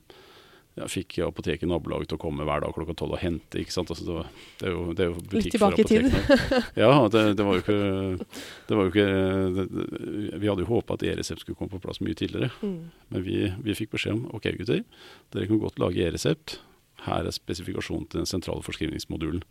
ja, 0.75 0.89
fikk 0.91 1.21
apoteket 1.23 1.63
i 1.63 1.71
nabolaget 1.71 2.11
til 2.11 2.19
å 2.19 2.23
komme 2.25 2.47
hver 2.47 2.65
dag 2.65 2.75
klokka 2.75 2.97
tolv 2.99 3.15
og 3.15 3.23
hente. 3.23 3.61
ikke 3.61 3.75
sant? 3.75 3.93
Altså, 3.95 4.05
det, 4.09 4.15
var, 4.17 4.31
det, 4.59 4.67
er 4.67 4.73
jo, 4.73 4.85
det, 4.91 5.05
er 5.05 5.11
jo, 5.11 5.19
butikk 5.31 5.57
i 5.79 5.87
tid. 5.87 6.09
ja, 6.83 6.91
det, 7.15 7.23
det, 7.39 7.47
var 7.47 7.59
jo 7.59 7.63
ikke, 7.63 8.29
det 8.69 8.79
var 8.79 8.89
jo 8.89 8.93
ikke 8.93 10.39
Vi 10.43 10.51
hadde 10.51 10.65
jo 10.65 10.71
håpa 10.73 10.97
at 10.99 11.05
e-resept 11.07 11.45
skulle 11.45 11.59
komme 11.61 11.71
på 11.77 11.83
plass 11.85 12.03
mye 12.03 12.19
tidligere. 12.19 12.51
Mm. 12.67 12.81
Men 13.15 13.27
vi, 13.27 13.39
vi, 13.63 13.77
fikk 13.79 13.95
beskjed 13.95 14.17
om 14.17 14.25
ok 14.35 14.51
gutter, 14.59 14.83
dere 15.35 15.51
kan 15.51 15.63
godt 15.63 15.79
lage 15.83 16.03
e-resept. 16.03 16.59
Her 17.05 17.29
er 17.29 17.37
spesifikasjonen 17.37 18.09
til 18.09 18.25
den 18.25 18.31
sentrale 18.31 18.65
forskrivningsmodulen. 18.67 19.45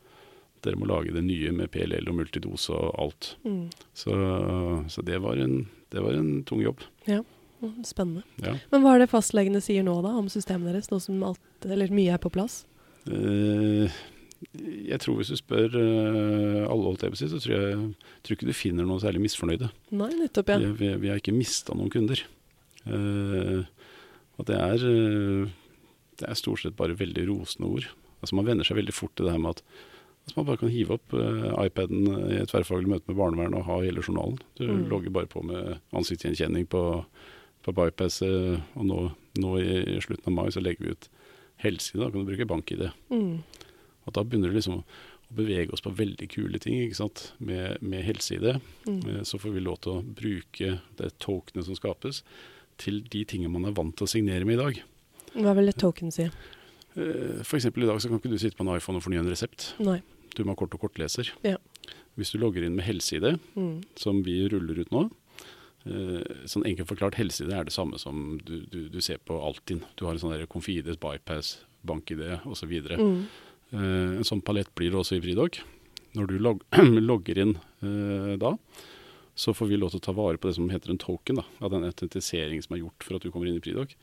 Dere 0.63 0.79
må 0.79 0.87
lage 0.91 1.15
det 1.15 1.23
nye 1.23 1.53
med 1.55 1.71
PLL 1.71 2.07
og 2.11 2.17
multidose 2.19 2.75
og 2.75 2.99
alt. 2.99 3.31
Mm. 3.47 3.69
Så, 3.95 4.11
så 4.91 5.03
det, 5.07 5.21
var 5.23 5.39
en, 5.39 5.69
det 5.91 6.03
var 6.03 6.19
en 6.19 6.43
tung 6.47 6.63
jobb. 6.63 6.83
Ja. 7.07 7.21
Spennende. 7.87 8.23
Ja. 8.43 8.55
Men 8.71 8.83
hva 8.83 8.95
er 8.95 9.03
det 9.03 9.11
fastlegene 9.11 9.61
sier 9.63 9.85
nå 9.85 9.95
da 10.05 10.13
om 10.19 10.29
systemet 10.31 10.73
deres, 10.73 10.89
nå 10.91 10.99
som 11.03 11.21
alt, 11.27 11.41
eller 11.67 11.93
mye 11.93 12.15
er 12.15 12.21
på 12.21 12.31
plass? 12.33 12.63
Uh, 13.07 13.91
jeg 14.53 14.99
tror 15.03 15.17
hvis 15.19 15.31
du 15.33 15.39
spør 15.39 15.75
uh, 15.75 16.63
alle, 16.67 16.83
holdt 16.85 17.05
jeg 17.05 17.13
på 17.13 17.19
å 17.19 17.31
så 17.33 17.41
tror 17.43 17.53
jeg 17.55 17.79
tror 18.23 18.37
ikke 18.37 18.49
du 18.49 18.55
finner 18.55 18.87
noen 18.87 19.01
særlig 19.03 19.23
misfornøyde. 19.25 19.71
Nei, 19.95 20.11
nettopp, 20.19 20.53
ja. 20.53 20.59
Vi, 20.61 20.71
vi, 20.79 20.91
vi 21.03 21.11
har 21.11 21.21
ikke 21.21 21.35
mista 21.35 21.75
noen 21.77 21.91
kunder. 21.93 22.23
Uh, 22.87 23.63
at 24.41 24.49
det 24.49 24.57
er, 24.57 24.83
det 26.19 26.25
er 26.25 26.37
stort 26.39 26.63
sett 26.63 26.77
bare 26.77 26.97
veldig 26.97 27.27
rosende 27.29 27.69
ord. 27.69 27.89
Altså 28.23 28.37
Man 28.39 28.47
venner 28.47 28.65
seg 28.65 28.79
veldig 28.79 28.95
fort 28.95 29.13
til 29.15 29.27
det 29.27 29.35
her 29.35 29.43
med 29.43 29.59
at 29.59 29.61
altså 30.23 30.39
man 30.39 30.47
bare 30.47 30.59
kan 30.63 30.71
hive 30.71 30.95
opp 30.95 31.13
iPaden 31.13 32.07
i 32.31 32.39
et 32.39 32.49
tverrfaglig 32.49 32.89
møte 32.89 33.11
med 33.11 33.19
barnevernet 33.19 33.59
og 33.59 33.67
ha 33.67 33.77
hele 33.83 34.01
journalen. 34.01 34.39
Du 34.57 34.63
mm. 34.65 34.87
logger 34.89 35.13
bare 35.13 35.29
på 35.29 35.43
med 35.45 35.75
ansiktsgjenkjenning 35.93 36.65
på 36.71 36.81
på 37.65 37.75
bypass. 37.75 38.21
Og 38.23 38.85
nå, 38.87 38.99
nå, 39.39 39.51
i 39.59 39.99
slutten 40.03 40.31
av 40.31 40.37
mai 40.37 40.53
så 40.53 40.63
legger 40.63 40.85
vi 40.85 40.95
ut 40.95 41.09
helse. 41.63 41.97
Da 41.97 42.09
kan 42.09 42.23
du 42.23 42.29
bruke 42.29 42.47
bank-ID. 42.49 42.87
Mm. 43.13 43.43
Og 44.03 44.15
da 44.15 44.23
begynner 44.25 44.51
det 44.51 44.59
liksom 44.59 44.81
å 44.81 44.85
bevege 45.33 45.73
oss 45.73 45.83
på 45.83 45.93
veldig 45.97 46.27
kule 46.31 46.59
ting 46.61 46.77
ikke 46.81 46.99
sant? 46.99 47.27
med, 47.37 47.81
med 47.81 48.05
helse-ID. 48.05 48.49
Mm. 48.87 48.99
Eh, 48.99 49.21
så 49.27 49.39
får 49.41 49.55
vi 49.55 49.63
lov 49.63 49.79
til 49.83 49.95
å 49.95 50.03
bruke 50.03 50.77
det 50.99 51.13
tokenet 51.23 51.69
som 51.69 51.77
skapes, 51.77 52.23
til 52.81 53.03
de 53.13 53.21
tingene 53.29 53.53
man 53.53 53.69
er 53.69 53.77
vant 53.77 53.95
til 53.97 54.07
å 54.07 54.11
signere 54.11 54.47
med 54.49 54.57
i 54.57 54.61
dag. 54.61 54.81
Hva 55.33 55.55
vil 55.57 55.71
et 55.71 55.79
token 55.81 56.13
si? 56.13 56.27
Eh, 56.27 57.41
F.eks. 57.41 57.69
i 57.69 57.89
dag 57.89 58.01
så 58.01 58.09
kan 58.09 58.21
ikke 58.21 58.33
du 58.33 58.39
sitte 58.41 58.59
på 58.59 58.65
en 58.65 58.73
iPhone 58.75 58.99
og 58.99 59.05
fornye 59.05 59.23
en 59.23 59.31
resept. 59.31 59.71
Nei. 59.81 60.01
Du 60.33 60.43
må 60.43 60.53
ha 60.53 60.59
kort 60.59 60.73
og 60.75 60.81
kortleser. 60.81 61.29
Ja. 61.45 61.57
Hvis 62.17 62.33
du 62.33 62.39
logger 62.41 62.65
inn 62.65 62.75
med 62.77 62.85
helse-ID, 62.85 63.37
mm. 63.57 63.75
som 63.97 64.21
vi 64.25 64.43
ruller 64.51 64.83
ut 64.83 64.93
nå, 64.93 65.07
sånn 65.83 66.63
enkelt 66.63 66.87
forklart, 66.87 67.17
helseidé 67.19 67.57
er 67.57 67.67
det 67.67 67.73
samme 67.75 67.97
som 67.99 68.37
du, 68.47 68.61
du, 68.71 68.87
du 68.87 69.01
ser 69.03 69.17
på 69.27 69.35
Altinn. 69.43 69.81
Du 69.99 70.05
har 70.05 70.15
en 70.15 70.21
sånn 70.21 70.47
Confides, 70.47 70.99
Bypass, 71.01 71.57
BankID 71.83 72.23
osv. 72.47 72.71
Mm. 72.71 73.23
Uh, 73.73 74.19
en 74.19 74.27
sånn 74.27 74.43
palett 74.45 74.71
blir 74.77 74.93
det 74.93 74.99
også 74.99 75.17
i 75.17 75.23
Fridog. 75.23 75.59
Når 76.13 76.29
du 76.29 76.35
log 76.39 76.61
logger 77.11 77.39
inn 77.41 77.55
uh, 77.83 78.35
da, 78.39 78.53
så 79.35 79.53
får 79.57 79.71
vi 79.71 79.79
lov 79.81 79.93
til 79.93 80.03
å 80.03 80.07
ta 80.07 80.13
vare 80.15 80.37
på 80.37 80.49
det 80.49 80.57
som 80.59 80.69
heter 80.69 80.93
en 80.93 81.01
token, 81.01 81.41
da, 81.41 81.47
av 81.63 81.73
den 81.73 81.87
autentiseringen 81.87 82.63
som 82.65 82.77
er 82.77 82.83
gjort 82.83 83.07
for 83.07 83.17
at 83.17 83.25
du 83.25 83.33
kommer 83.33 83.49
inn 83.49 83.57
i 83.57 83.65
Fridog. 83.65 83.95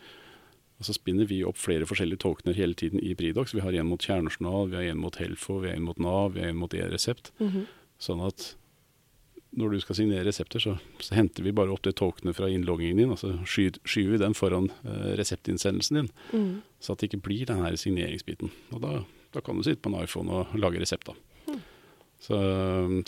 Og 0.80 0.88
Så 0.88 0.96
spinner 0.96 1.28
vi 1.28 1.42
opp 1.44 1.58
flere 1.60 1.86
forskjellige 1.86 2.22
tokener 2.24 2.56
hele 2.56 2.72
tiden 2.72 3.02
i 3.04 3.12
Bridox 3.12 3.52
Vi 3.52 3.60
har 3.60 3.74
en 3.76 3.90
mot 3.90 4.00
kjernejournal, 4.00 4.70
vi 4.72 4.78
har 4.78 4.86
en 4.88 5.02
mot 5.02 5.18
Helfo, 5.20 5.58
vi 5.60 5.68
har 5.68 5.76
en 5.76 5.84
mot 5.84 5.98
Nav, 6.00 6.32
vi 6.34 6.40
har 6.40 6.54
en 6.54 6.60
mot 6.60 6.74
e-resept. 6.74 7.32
Mm 7.38 7.50
-hmm. 7.50 7.66
Sånn 8.00 8.20
at 8.26 8.56
når 9.50 9.72
du 9.74 9.80
skal 9.82 9.98
signere 9.98 10.24
resepter, 10.26 10.62
så, 10.62 10.76
så, 11.02 11.14
henter 11.18 11.42
vi 11.42 11.54
bare 11.54 11.72
opp 11.74 11.82
det 11.82 11.96
tokenet 11.98 12.36
fra 12.38 12.48
innloggingen 12.50 13.00
din, 13.00 13.14
og 13.14 13.18
så 13.18 13.32
skyver, 13.42 14.12
vi 14.12 14.20
den 14.20 14.36
foran 14.38 14.70
eh, 14.84 15.14
reseptinnsendelsen 15.18 15.98
din. 15.98 16.10
Mm. 16.30 16.52
Så 16.78 16.94
at 16.94 17.02
det 17.02 17.10
ikke 17.10 17.24
blir 17.26 17.48
den 17.50 17.62
her 17.64 17.74
signeringsbiten. 17.78 18.52
Og 18.70 18.84
da, 18.84 18.92
da, 19.34 19.42
kan 19.42 19.58
du 19.58 19.66
sitte 19.66 19.82
på 19.82 19.90
en 19.90 19.98
iPhone 20.04 20.42
og 20.42 20.54
lage 20.58 20.82
resept, 20.82 21.10
da. 21.10 21.16
Mm. 21.50 21.58
Så, 22.20 22.38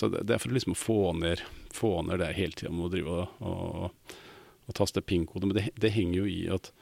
så, 0.01 0.11
det 0.17 0.35
er 0.35 0.43
for 0.43 0.57
liksom 0.57 0.75
å 0.75 0.81
få 0.81 0.99
ned, 1.21 1.45
få 1.75 1.95
ned 2.09 2.23
det 2.25 2.33
hele 2.39 2.59
tida 2.59 2.73
med 2.75 2.89
å 2.89 2.93
drive 2.97 3.21
og, 3.21 3.47
og, 3.47 4.19
og 4.67 4.77
taste 4.79 5.05
PIN-kode. 5.05 5.47
Men 5.47 5.61
det, 5.61 5.69
det, 5.79 5.95
henger 5.95 6.25
jo 6.25 6.27
i 6.27 6.43
at 6.51 6.73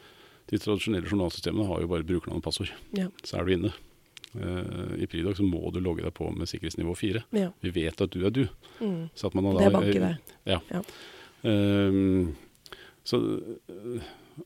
de 0.51 0.59
tradisjonelle 0.59 1.11
journalsystemene 1.11 1.69
har 1.69 1.85
jo 1.85 1.91
bare 1.91 2.07
brukernavn 2.09 2.41
og 2.41 2.49
passord. 2.49 2.73
Ja. 2.97 3.11
Så 3.27 3.37
er 3.37 3.45
du 3.45 3.59
inne. 3.59 3.77
Uh, 4.37 4.95
I 5.01 5.09
Pridoc 5.11 5.41
så 5.41 5.47
må 5.47 5.73
du 5.75 5.81
logge 5.83 6.05
deg 6.05 6.15
på 6.15 6.29
med 6.35 6.51
sikkerhetsnivå 6.51 6.95
4. 6.99 7.25
Ja. 7.37 7.51
Vi 7.65 7.73
vet 7.75 8.05
at 8.05 8.13
du 8.15 8.23
er 8.27 8.35
du. 8.35 8.45
Mm. 8.79 9.09
Så 9.15 9.33
man, 9.35 9.51
det 9.59 9.67
er 9.67 9.75
banke 9.75 10.03
der. 10.05 10.21
Ja. 10.47 10.61
ja. 10.71 10.85
Um, 11.43 12.37
så 13.07 13.19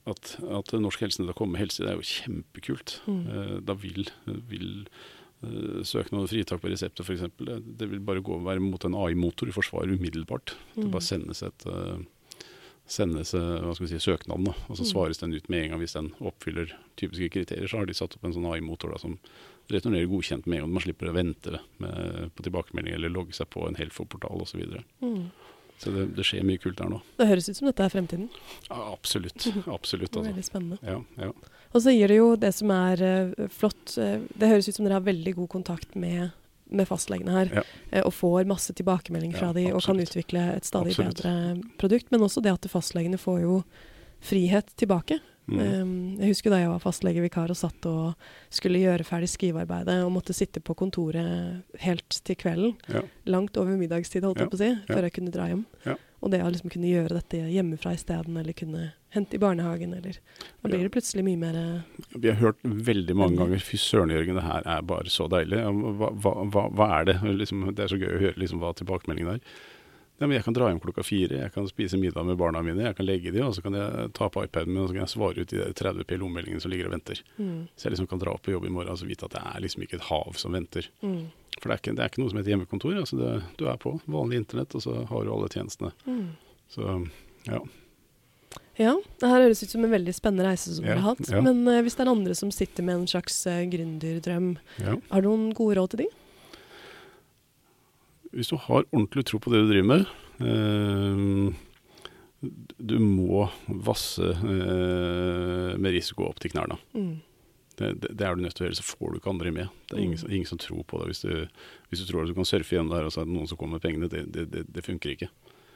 at, 0.09 0.37
at 0.41 0.73
Norsk 0.81 1.05
Helsenett 1.05 1.35
har 1.35 1.39
kommet 1.39 1.59
med 1.59 1.67
helse, 1.67 1.85
det 1.85 1.93
er 1.93 2.01
jo 2.01 2.09
kjempekult. 2.09 2.97
Mm. 3.11 3.21
Uh, 3.29 3.59
da 3.67 3.77
vil, 3.79 4.09
vil 4.49 4.71
uh, 5.45 5.83
søknad 5.85 6.25
om 6.25 6.31
fritak 6.31 6.63
på 6.63 6.73
resepter 6.73 7.05
f.eks. 7.05 7.29
Det, 7.37 7.61
det 7.81 7.91
vil 7.93 8.03
bare 8.05 8.25
gå 8.25 8.41
være 8.47 8.65
mot 8.65 8.89
en 8.89 8.97
AI-motor 9.05 9.53
i 9.53 9.57
Forsvaret 9.57 9.93
umiddelbart. 9.93 10.57
Mm. 10.75 10.81
Det 10.81 10.91
bare 10.97 11.09
sendes 11.13 11.45
et 11.45 11.69
sendes 12.87 13.33
vi 13.81 13.89
si, 13.89 13.99
søknaden, 14.01 14.51
da, 14.51 14.55
og 14.69 14.77
så 14.77 14.85
mm. 14.85 14.91
svares 14.91 15.21
den 15.23 15.35
ut 15.35 15.49
med 15.49 15.65
en 15.65 15.75
gang 15.75 15.81
hvis 15.81 15.97
den 15.97 16.11
oppfyller 16.21 16.75
typiske 17.01 17.31
kriterier. 17.33 17.69
Så 17.71 17.81
har 17.81 17.89
de 17.89 17.97
satt 17.97 18.17
opp 18.17 18.27
en 18.27 18.35
sånn 18.37 18.49
AI-motor 18.51 18.93
som 19.01 19.17
returnerer 19.73 20.11
godkjent 20.11 20.47
med 20.47 20.59
en 20.59 20.67
gang. 20.67 20.75
Man 20.77 20.85
slipper 20.85 21.09
å 21.09 21.17
vente 21.17 21.59
med, 21.81 22.29
på 22.37 22.45
tilbakemelding 22.45 22.97
eller 22.99 23.13
logge 23.13 23.37
seg 23.37 23.49
på 23.55 23.65
en 23.69 23.79
Helfo-portal 23.81 24.45
osv. 24.45 24.61
Mm. 25.01 25.31
så 25.81 25.95
det, 25.95 26.07
det, 26.19 26.29
skjer 26.29 26.45
mye 26.45 26.61
kult 26.61 26.79
der 26.81 26.93
nå. 26.93 27.01
Det 27.17 27.29
høres 27.31 27.49
ut 27.49 27.61
som 27.61 27.71
dette 27.71 27.89
er 27.89 27.97
fremtiden? 27.97 28.29
Ja, 28.69 28.81
absolutt. 28.93 29.49
absolutt 29.79 30.13
altså. 30.13 30.29
Veldig 30.29 30.47
spennende. 30.47 30.81
Ja, 30.85 31.01
ja. 31.25 31.33
Og 31.75 31.83
så 31.83 31.95
gir 31.95 32.13
det 32.13 32.21
jo 32.21 32.35
det 32.39 32.53
som 32.55 32.71
er 32.71 33.01
uh, 33.03 33.49
flott 33.51 33.97
uh, 33.99 34.21
Det 34.39 34.47
høres 34.53 34.69
ut 34.69 34.77
som 34.77 34.85
dere 34.87 35.01
har 35.01 35.09
veldig 35.09 35.33
god 35.41 35.51
kontakt 35.57 35.97
med 35.99 36.31
med 36.71 36.89
fastlegene 36.89 37.35
her, 37.35 37.51
ja. 37.61 37.65
Eh, 37.91 38.03
og 38.05 38.15
får 38.15 38.49
masse 38.49 38.73
tilbakemelding 38.77 39.35
fra 39.37 39.51
ja, 39.53 39.57
de 39.57 39.67
og 39.75 39.85
kan 39.85 40.01
utvikle 40.01 40.47
et 40.57 40.67
stadig 40.69 40.95
absolutt. 40.95 41.23
bedre 41.23 41.77
produkt. 41.81 42.11
Men 42.15 42.25
også 42.27 42.43
det 42.45 42.55
at 42.55 42.71
fastlegene 42.73 43.21
får 43.21 43.43
jo 43.45 43.61
frihet 44.25 44.73
tilbake. 44.81 45.21
Mm. 45.45 45.59
Um, 45.61 45.97
jeg 46.23 46.33
husker 46.33 46.55
da 46.55 46.63
jeg 46.63 46.71
var 46.73 46.81
fastlegevikar 46.81 47.53
og 47.53 47.59
satt 47.59 47.89
og 47.91 48.29
skulle 48.55 48.81
gjøre 48.81 49.05
ferdig 49.05 49.29
skrivearbeidet 49.29 49.99
og 50.07 50.15
måtte 50.15 50.37
sitte 50.37 50.63
på 50.65 50.77
kontoret 50.79 51.61
helt 51.85 52.21
til 52.25 52.39
kvelden. 52.41 52.75
Ja. 52.89 53.05
Langt 53.29 53.59
over 53.61 53.77
middagstid, 53.77 54.25
holdt 54.25 54.41
jeg 54.41 54.53
på 54.53 54.59
å 54.61 54.63
si, 54.63 54.73
før 54.89 55.09
jeg 55.09 55.17
kunne 55.19 55.35
dra 55.35 55.51
hjem. 55.51 55.65
Og 56.25 56.31
det 56.33 56.41
å 56.41 56.49
liksom 56.49 56.73
kunne 56.73 56.89
gjøre 56.89 57.19
dette 57.19 57.43
hjemmefra 57.53 57.93
isteden, 57.93 58.39
eller 58.41 58.57
kunne 58.57 58.95
hente 59.13 59.37
i 59.37 59.43
barnehagen, 59.43 59.93
eller 59.93 60.17
Da 60.63 60.71
blir 60.71 60.87
det 60.87 60.93
plutselig 60.95 61.25
mye 61.27 61.39
mer 61.39 61.59
eh, 61.61 62.01
Vi 62.17 62.31
har 62.31 62.41
hørt 62.41 62.63
veldig 62.65 63.15
mange 63.15 63.37
ganger 63.39 63.61
Fy 63.63 63.79
søren, 63.79 64.11
Jørgen, 64.11 64.41
det 64.41 64.47
her 64.47 64.65
er 64.65 64.89
bare 64.89 65.13
så 65.13 65.29
deilig. 65.31 65.61
Hva, 66.01 66.11
hva, 66.25 66.33
hva, 66.49 66.65
hva 66.73 66.89
er 66.99 67.11
det? 67.11 67.19
Liksom, 67.45 67.69
det 67.77 67.85
er 67.85 67.93
så 67.93 68.01
gøy 68.01 68.09
å 68.09 68.23
høre 68.25 68.41
liksom, 68.41 68.65
hva 68.65 68.73
tilbakemeldingen 68.79 69.37
er. 69.37 69.61
Ja, 70.19 70.29
men 70.29 70.37
jeg 70.37 70.45
kan 70.47 70.55
dra 70.55 70.69
hjem 70.71 70.79
klokka 70.79 71.03
fire, 71.03 71.41
jeg 71.43 71.53
kan 71.55 71.67
spise 71.67 71.99
middag 71.99 72.23
med 72.29 72.39
barna 72.39 72.61
mine, 72.63 72.85
jeg 72.87 72.95
kan 72.95 73.07
legge 73.07 73.33
de, 73.35 73.41
og 73.43 73.57
så 73.57 73.65
kan 73.65 73.75
jeg 73.75 74.13
ta 74.15 74.29
på 74.31 74.45
iPaden 74.47 74.71
min 74.71 74.85
og 74.85 74.89
så 74.89 74.95
kan 74.95 75.03
jeg 75.03 75.11
svare 75.11 75.43
ut 75.43 75.51
de 75.51 75.59
der 75.59 75.73
30 75.75 76.07
PLO-meldingene 76.07 76.63
som 76.63 76.71
ligger 76.71 76.87
og 76.87 76.95
venter. 76.95 77.23
Mm. 77.35 77.65
Så 77.75 77.89
jeg 77.89 77.97
liksom 77.97 78.07
kan 78.13 78.23
dra 78.23 78.37
opp 78.37 78.45
på 78.47 78.55
jobb 78.55 78.69
i 78.69 78.73
morgen 78.77 78.95
og 78.95 79.01
så 79.01 79.09
vite 79.09 79.27
at 79.27 79.35
det 79.35 79.43
er 79.43 79.65
liksom 79.65 79.83
ikke 79.83 79.99
et 79.99 80.07
hav 80.07 80.39
som 80.39 80.55
venter. 80.55 80.87
Mm. 81.03 81.25
For 81.59 81.67
det 81.67 81.75
er 81.75 81.83
ikke, 81.83 81.97
det 81.99 82.05
er 82.05 82.13
ikke 82.13 82.23
noe 82.23 82.31
som 82.31 82.41
heter 82.41 82.55
hjemmekontor. 82.55 82.99
Altså 83.03 83.19
det, 83.19 83.33
du 83.59 83.67
er 83.71 83.81
på 83.83 83.97
vanlig 84.11 84.43
internett, 84.43 84.75
og 84.79 84.87
så 84.87 85.01
har 85.11 85.27
du 85.27 85.33
alle 85.35 85.51
tjenestene. 85.51 85.91
Mm. 86.07 86.29
Så 86.75 86.95
ja. 87.51 87.65
Ja, 88.79 88.95
det 89.23 89.31
her 89.31 89.45
høres 89.45 89.63
ut 89.63 89.71
som 89.71 89.85
en 89.87 89.93
veldig 89.93 90.15
spennende 90.15 90.49
reise 90.49 90.73
som 90.75 90.87
Ja, 90.87 90.95
dere 90.95 91.03
har 91.05 91.15
hatt. 91.15 91.31
ja. 91.31 91.43
Men 91.43 91.63
uh, 91.67 91.79
hvis 91.83 91.95
det 91.95 92.07
er 92.07 92.11
andre 92.11 92.35
som 92.39 92.51
sitter 92.55 92.87
med 92.87 93.03
en 93.03 93.11
slags 93.11 93.37
uh, 93.47 93.63
gründerdrøm, 93.71 94.57
ja. 94.83 94.97
har 95.11 95.23
du 95.23 95.29
noen 95.31 95.53
gode 95.55 95.79
råd 95.79 95.95
til 95.95 96.05
de? 96.05 96.09
Hvis 98.35 98.51
du 98.51 98.57
har 98.59 98.87
ordentlig 98.91 99.25
tro 99.29 99.39
på 99.43 99.53
det 99.53 99.63
du 99.65 99.71
driver 99.71 99.89
med 99.93 100.03
eh, 100.43 101.55
Du 102.79 102.97
må 103.01 103.47
vasse 103.87 104.33
eh, 104.35 105.71
med 105.79 105.95
risiko 105.95 106.27
opp 106.29 106.43
til 106.43 106.53
knærne. 106.53 106.77
Mm. 106.97 107.15
Det, 107.75 107.89
det, 108.03 108.11
det 108.15 108.27
er 108.27 108.37
du 108.37 108.43
nødt 108.45 108.55
til 108.55 108.67
å 108.67 108.69
gjøre, 108.69 108.79
så 108.79 108.87
får 108.87 109.11
du 109.11 109.17
ikke 109.19 109.33
andre 109.33 109.51
med. 109.55 109.71
Det 109.91 109.97
er 109.97 110.03
ingen, 110.05 110.19
som- 110.21 110.31
ingen 110.31 110.47
som 110.47 110.61
tror 110.63 110.85
på 110.87 111.01
det. 111.01 111.09
Hvis 111.11 111.25
du, 111.25 111.33
hvis 111.91 112.03
du 112.03 112.07
tror 112.07 112.23
at 112.23 112.31
du 112.31 112.37
kan 112.37 112.47
surfe 112.47 112.77
gjennom 112.77 112.93
det 112.93 113.01
her, 113.01 113.09
og 113.09 113.15
så 113.15 113.23
er 113.23 113.27
det 113.31 113.35
noen 113.35 113.51
som 113.51 113.59
kommer 113.59 113.81
med 113.81 113.87
pengene, 113.87 114.11
det, 114.13 114.23
det, 114.31 114.63
det, 114.71 114.85
funker 114.87 115.15
ikke. 115.15 115.31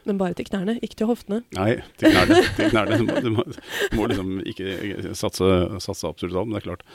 Men 0.06 0.20
bare 0.20 0.36
til 0.38 0.46
knærne, 0.46 0.76
ikke 0.78 1.00
til 1.00 1.10
hoftene. 1.10 1.40
Nei, 1.58 1.72
til 1.98 2.14
knærne. 2.14 2.38
til 2.56 2.70
knærne. 2.70 3.00
Du, 3.00 3.04
må, 3.08 3.16
du, 3.24 3.30
må, 3.34 3.46
du 3.48 3.96
må 3.98 4.06
liksom 4.12 4.36
ikke 4.46 5.16
satse, 5.18 5.48
satse 5.82 6.06
absolutt 6.06 6.38
alt, 6.38 6.48
men 6.48 6.54
det 6.58 6.62
er 6.62 6.68
klart. 6.68 6.86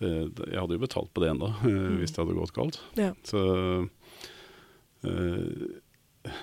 Jeg 0.00 0.56
hadde 0.56 0.78
jo 0.78 0.80
betalt 0.86 1.10
på 1.12 1.20
det 1.20 1.34
ennå, 1.34 1.50
mm. 1.60 1.98
hvis 2.00 2.14
det 2.16 2.22
hadde 2.22 2.38
gått 2.38 2.54
galt. 2.56 2.80
Ja. 2.96 3.10
Så 3.28 3.42
eh, 5.04 6.38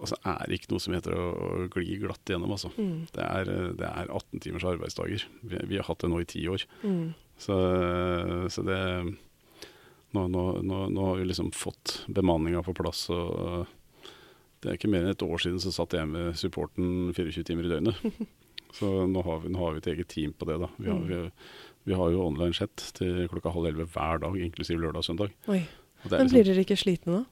Altså 0.00 0.16
er 0.24 0.46
det 0.48 0.56
ikke 0.56 0.70
noe 0.72 0.80
som 0.80 0.94
heter 0.96 1.12
å, 1.12 1.24
å 1.28 1.48
gli 1.74 1.98
glatt 2.00 2.30
igjennom, 2.30 2.54
altså. 2.54 2.70
Mm. 2.80 3.02
Det 3.12 3.20
er, 3.20 3.50
eh, 3.52 3.66
det 3.76 3.84
er 3.84 4.08
18 4.08 4.40
timers 4.40 4.64
arbeidsdager. 4.64 5.26
Vi, 5.44 5.58
vi 5.68 5.76
har 5.76 5.84
hatt 5.90 6.00
det 6.00 6.08
nå 6.08 6.22
i 6.22 6.28
ti 6.30 6.40
år. 6.48 6.64
Mm. 6.80 7.10
Så, 7.40 7.56
så 8.52 8.64
det 8.64 8.78
nå, 10.16 10.24
nå, 10.26 10.44
nå, 10.66 10.78
nå 10.90 11.04
har 11.06 11.20
vi 11.20 11.28
liksom 11.28 11.52
fått 11.52 12.00
bemanninga 12.08 12.62
på 12.66 12.74
plass. 12.76 13.04
og 13.12 13.68
Det 14.60 14.72
er 14.72 14.78
ikke 14.78 14.90
mer 14.90 15.04
enn 15.04 15.14
et 15.14 15.24
år 15.26 15.44
siden 15.44 15.60
så 15.62 15.72
satt 15.74 15.94
jeg 15.96 16.08
med 16.10 16.32
supporten 16.40 17.12
24 17.16 17.46
timer 17.46 17.68
i 17.68 17.74
døgnet. 17.74 18.00
Så 18.70 18.86
nå 19.10 19.22
har 19.26 19.40
vi, 19.42 19.50
har 19.58 19.72
vi 19.74 19.80
et 19.80 19.86
eget 19.90 20.08
team 20.12 20.30
på 20.38 20.46
det. 20.46 20.60
da. 20.62 20.68
Vi 20.78 20.86
har, 20.86 21.00
vi, 21.02 21.16
vi 21.90 21.96
har 21.98 22.12
jo 22.14 22.20
online 22.22 22.54
chat 22.54 22.84
til 22.94 23.24
klokka 23.32 23.50
halv 23.50 23.66
elleve 23.66 23.88
hver 23.90 24.20
dag, 24.22 24.36
inklusiv 24.38 24.78
lørdag 24.78 25.02
og 25.02 25.06
søndag. 25.08 25.32
Og 25.50 25.56
Men 25.56 26.12
liksom- 26.12 26.28
blir 26.30 26.46
dere 26.46 26.62
ikke 26.62 26.78
slitne 26.78 27.16
da? 27.16 27.24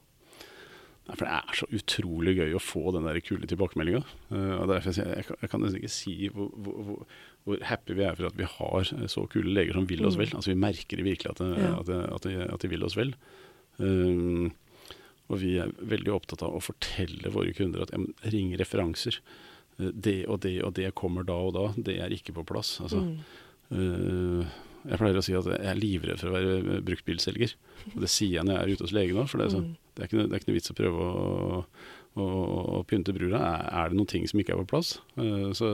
For 1.17 1.25
det 1.25 1.33
er 1.33 1.55
så 1.57 1.65
utrolig 1.73 2.35
gøy 2.37 2.53
å 2.53 2.61
få 2.61 2.91
den 2.93 3.03
der 3.07 3.19
kule 3.25 3.47
tilbakemeldinga. 3.49 4.03
Uh, 4.31 4.61
jeg, 4.77 4.93
jeg, 4.97 5.25
kan- 5.25 5.39
jeg 5.41 5.49
kan 5.49 5.61
nesten 5.63 5.79
ikke 5.81 5.89
si 5.95 6.29
hvor, 6.29 6.49
hvor, 6.53 7.05
hvor, 7.47 7.57
happy 7.65 7.93
vi 7.97 8.03
er 8.05 8.15
for 8.15 8.27
at 8.29 8.37
vi 8.37 8.43
har 8.45 8.79
eh, 8.93 9.07
så 9.09 9.23
kule 9.31 9.49
leger 9.55 9.73
som 9.73 9.87
vil 9.89 10.05
oss 10.05 10.15
Mm. 10.15 10.21
vel. 10.21 10.35
Altså 10.37 10.51
Vi 10.53 10.59
merker 10.59 11.01
virkelig 11.03 11.31
at, 11.31 11.37
det, 11.41 11.57
Ja. 11.57 11.71
at, 11.79 11.85
det, 11.87 11.99
at, 12.13 12.21
de, 12.27 12.53
at 12.53 12.61
de 12.61 12.67
vil 12.75 12.83
oss 12.85 12.95
vel. 12.99 13.15
Um, 13.79 14.51
og 15.29 15.39
vi 15.41 15.57
er 15.61 15.69
veldig 15.81 16.13
opptatt 16.13 16.41
av 16.45 16.55
å 16.57 16.61
fortelle 16.63 17.29
våre 17.33 17.53
kunder 17.53 17.83
at 17.85 17.91
ja, 17.93 17.99
men 18.01 18.13
ring 18.33 18.53
referanser. 18.57 19.19
Eh, 19.79 19.91
Det 19.93 20.25
og 20.27 20.41
det 20.41 20.61
og 20.63 20.73
det 20.77 20.93
kommer 20.95 21.23
da 21.25 21.33
og 21.37 21.53
da. 21.55 21.67
Det 21.77 21.99
er 22.01 22.09
ikke 22.13 22.33
på 22.37 22.45
plass. 22.45 22.79
Altså, 22.81 23.01
Mm. 23.01 23.19
uh, 23.73 24.45
jeg 24.89 24.97
pleier 24.97 25.17
å 25.19 25.23
si 25.23 25.33
at 25.35 25.45
jeg 25.45 25.59
er 25.67 25.75
livredd 25.75 26.19
for 26.21 26.29
å 26.31 26.37
være 26.37 26.81
bruktbilselger. 26.87 27.53
Og 27.95 28.01
det 28.01 28.09
sier 28.09 28.37
jeg 28.39 28.45
når 28.47 28.55
jeg 28.55 28.61
er 28.63 28.73
ute 28.75 28.85
hos 28.87 28.93
legen 28.95 29.17
òg, 29.19 29.27
for 29.29 29.37
det 29.41 29.47
er, 29.49 29.55
sånn, 29.57 29.69
Mm. 29.69 29.75
Det, 29.99 30.05
er 30.05 30.07
ikke, 30.09 30.25
det 30.25 30.31
er 30.37 30.39
ikke 30.41 30.49
noe 30.51 30.57
vits 30.57 30.71
å 30.71 30.77
prøve 30.79 31.07
å, 31.07 31.63
å, 32.15 32.27
å 32.79 32.83
pynte 32.87 33.13
brura. 33.15 33.41
Er, 33.43 33.65
er 33.83 33.91
det 33.91 33.99
noen 33.99 34.09
ting 34.11 34.23
som 34.31 34.39
ikke 34.41 34.55
er 34.55 34.61
på 34.63 34.69
plass, 34.71 34.93
eh, 35.19 35.49
så, 35.57 35.73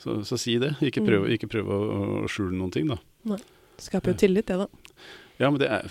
så, 0.00 0.18
så 0.28 0.38
si 0.40 0.58
det. 0.62 0.74
Ikke 0.84 1.02
prøv, 1.06 1.24
Mm. 1.26 1.32
ikke 1.38 1.48
prøv 1.56 1.72
å, 1.72 1.80
å 2.20 2.28
skjule 2.30 2.52
noen 2.56 2.72
ting, 2.76 2.92
da. 2.92 3.40
Skaper 3.80 4.12
jo 4.12 4.20
tillit, 4.26 4.46
det 4.52 4.60
da. 4.60 4.68
Ja, 5.40 5.48
men 5.48 5.56
det 5.62 5.70
er, 5.72 5.86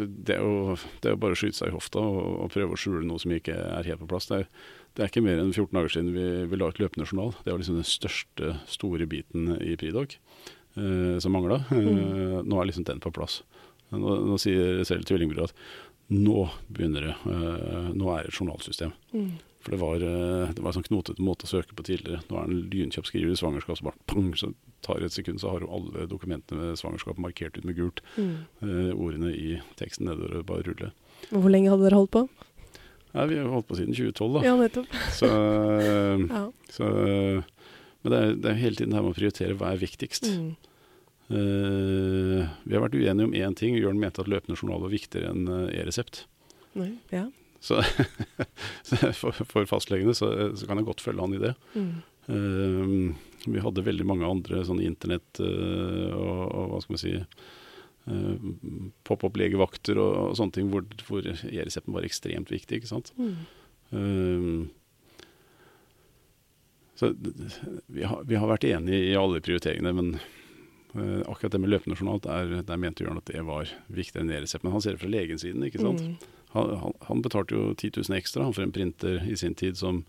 det 0.00 0.38
er, 0.38 0.40
jo, 0.40 0.78
det 1.04 1.10
er 1.10 1.12
jo 1.12 1.20
bare 1.20 1.36
å 1.36 1.38
skyte 1.38 1.58
seg 1.58 1.68
i 1.68 1.74
hofta 1.76 2.00
og, 2.00 2.22
og 2.46 2.52
prøve 2.54 2.72
å 2.72 2.78
skjule 2.80 3.04
noe 3.04 3.20
som 3.20 3.34
ikke 3.36 3.52
er 3.52 3.84
helt 3.90 4.00
på 4.00 4.08
plass. 4.08 4.30
Det 4.30 4.38
er, 4.40 4.46
det 4.96 5.04
er 5.04 5.10
ikke 5.12 5.22
mer 5.26 5.42
enn 5.42 5.52
14 5.52 5.76
dager 5.76 5.92
siden 5.92 6.14
vi, 6.16 6.24
vi 6.48 6.56
la 6.56 6.70
ut 6.72 6.80
løpende 6.80 7.04
journal. 7.10 7.34
Det 7.44 7.52
var 7.52 7.60
liksom 7.60 7.76
den 7.82 7.84
største 7.90 8.54
store 8.72 9.04
biten 9.10 9.58
i 9.60 9.74
Pridoc 9.76 10.16
eh, 10.16 11.18
som 11.20 11.36
mangla. 11.36 11.60
Eh, 11.68 12.40
nå 12.48 12.62
er 12.62 12.70
liksom 12.70 12.88
den 12.88 13.04
på 13.04 13.12
plass. 13.12 13.42
Nå, 13.92 14.00
nå 14.24 14.38
sier 14.40 14.80
selv 14.88 15.04
tvillingbror 15.06 15.50
at 15.50 15.54
nå 16.12 16.50
begynner 16.68 17.08
det. 17.08 17.14
Eh, 17.32 17.90
nå 17.96 18.08
er 18.12 18.24
det 18.26 18.32
et 18.32 18.38
journalsystem. 18.40 18.92
Mm. 19.14 19.30
For 19.64 19.72
det 19.72 19.80
var, 19.80 19.94
eh, 20.04 20.50
det 20.52 20.60
var 20.60 20.70
en 20.72 20.76
sånn 20.76 20.88
knotete 20.90 21.24
måte 21.24 21.46
å 21.46 21.48
søke 21.48 21.72
på 21.74 21.84
tidligere. 21.86 22.20
Nå 22.28 22.36
er 22.36 22.46
det 22.46 22.52
en 22.52 22.70
lynkjapp 22.74 23.06
skriver 23.08 23.32
i 23.32 23.38
svangerskap, 23.40 23.78
så 23.80 23.86
bare 23.88 24.02
pang, 24.10 24.32
så 24.36 24.50
tar 24.84 25.00
det 25.00 25.06
et 25.08 25.16
sekund, 25.16 25.40
så 25.40 25.50
har 25.54 25.64
jo 25.64 25.70
alle 25.72 26.04
dokumentene 26.10 26.60
med 26.60 26.76
svangerskap 26.80 27.16
markert 27.18 27.56
ut 27.56 27.64
med 27.64 27.76
gult. 27.78 28.02
Mm. 28.18 28.34
Eh, 28.60 28.90
ordene 28.92 29.32
i 29.32 29.54
teksten 29.80 30.04
nedover 30.10 30.42
og 30.42 30.46
bare 30.50 30.66
rulle. 30.68 30.90
Hvor 31.30 31.48
lenge 31.48 31.70
hadde 31.72 31.88
dere 31.88 31.96
holdt 32.02 32.12
på? 32.12 32.28
Nei, 33.14 33.26
vi 33.30 33.38
har 33.38 33.48
holdt 33.48 33.68
på 33.70 33.76
siden 33.78 33.94
2012, 33.96 34.36
da. 34.36 34.44
Ja, 34.44 34.54
nettopp. 34.60 34.86
Så, 35.20 35.30
eh, 35.32 36.28
Ja. 36.28 36.44
så, 36.68 36.88
men 38.04 38.12
det 38.12 38.18
er, 38.20 38.34
det 38.36 38.50
er 38.50 38.60
hele 38.60 38.76
tiden 38.76 38.90
det 38.92 38.98
her 38.98 39.06
med 39.06 39.14
å 39.14 39.16
prioritere 39.16 39.56
hva 39.56 39.72
er 39.72 39.80
viktigst. 39.80 40.28
Mm. 40.28 40.56
Eh, 41.32 42.44
vi 42.64 42.76
har 42.76 42.82
vært 42.84 42.96
uenige 42.98 43.28
om 43.28 43.36
én 43.36 43.56
ting. 43.56 43.78
Jørn 43.80 44.00
mente 44.00 44.22
at 44.22 44.30
løpende 44.30 44.58
journal 44.58 44.84
var 44.84 44.92
viktigere 44.92 45.32
enn 45.32 45.48
eh, 45.48 45.80
e-resept. 45.80 46.24
Nei. 46.76 46.92
Ja. 47.14 47.28
Så, 47.64 47.80
for, 49.20 49.44
for 49.48 49.68
fastlegene 49.68 50.12
så, 50.16 50.30
så 50.52 50.68
kan 50.68 50.80
jeg 50.80 50.88
godt 50.90 51.04
følge 51.04 51.24
han 51.24 51.36
i 51.36 51.40
det. 51.46 51.54
Mm. 51.72 51.94
Uh, 52.24 53.48
vi 53.52 53.60
hadde 53.60 53.84
veldig 53.84 54.06
mange 54.08 54.24
andre 54.24 54.62
sånne 54.64 54.86
internett 54.86 55.40
uh, 55.44 56.12
og, 56.16 56.38
og 56.48 56.70
hva 56.70 56.78
skal 56.80 56.94
man 56.94 57.00
si 57.02 57.10
uh, 57.20 58.46
Pop-opp-legevakter 59.04 60.00
og, 60.00 60.12
og 60.30 60.38
sånne 60.38 60.56
ting 60.56 60.70
hvor, 60.72 60.86
hvor 61.04 61.28
e-resepten 61.28 61.92
var 61.96 62.08
ekstremt 62.08 62.52
viktig. 62.52 62.80
ikke 62.80 62.92
sant? 62.92 63.12
Mm. 63.20 64.72
Så 66.96 67.12
vi 67.92 68.08
har, 68.08 68.24
vi 68.24 68.40
har 68.40 68.48
vært 68.48 68.64
enige 68.68 69.10
i 69.12 69.16
alle 69.20 69.42
prioriteringene, 69.44 69.92
men 69.96 70.16
uh, 70.16 70.43
akkurat 70.94 71.52
det 71.52 71.58
med 71.58 71.72
løpende 71.72 71.96
journal, 71.98 72.20
der, 72.22 72.62
der 72.62 72.78
mente 72.78 73.02
Jørn 73.02 73.18
at 73.18 73.26
det 73.30 73.42
var 73.46 73.70
viktigere 73.90 74.22
enn 74.22 74.32
e-resept. 74.34 74.62
Men 74.62 74.76
han 74.76 74.84
ser 74.84 74.94
det 74.94 75.02
fra 75.02 75.10
legensiden, 75.10 75.64
ikke 75.66 75.82
sant. 75.82 76.04
Mm. 76.04 76.16
Han, 76.54 76.70
han, 76.78 76.96
han 77.08 77.22
betalte 77.24 77.56
jo 77.56 77.72
10 77.74 77.96
000 77.96 78.18
ekstra 78.20 78.46
han 78.46 78.54
for 78.54 78.62
en 78.62 78.74
printer 78.74 79.24
i 79.26 79.34
sin 79.36 79.56
tid 79.58 79.80
som 79.80 80.04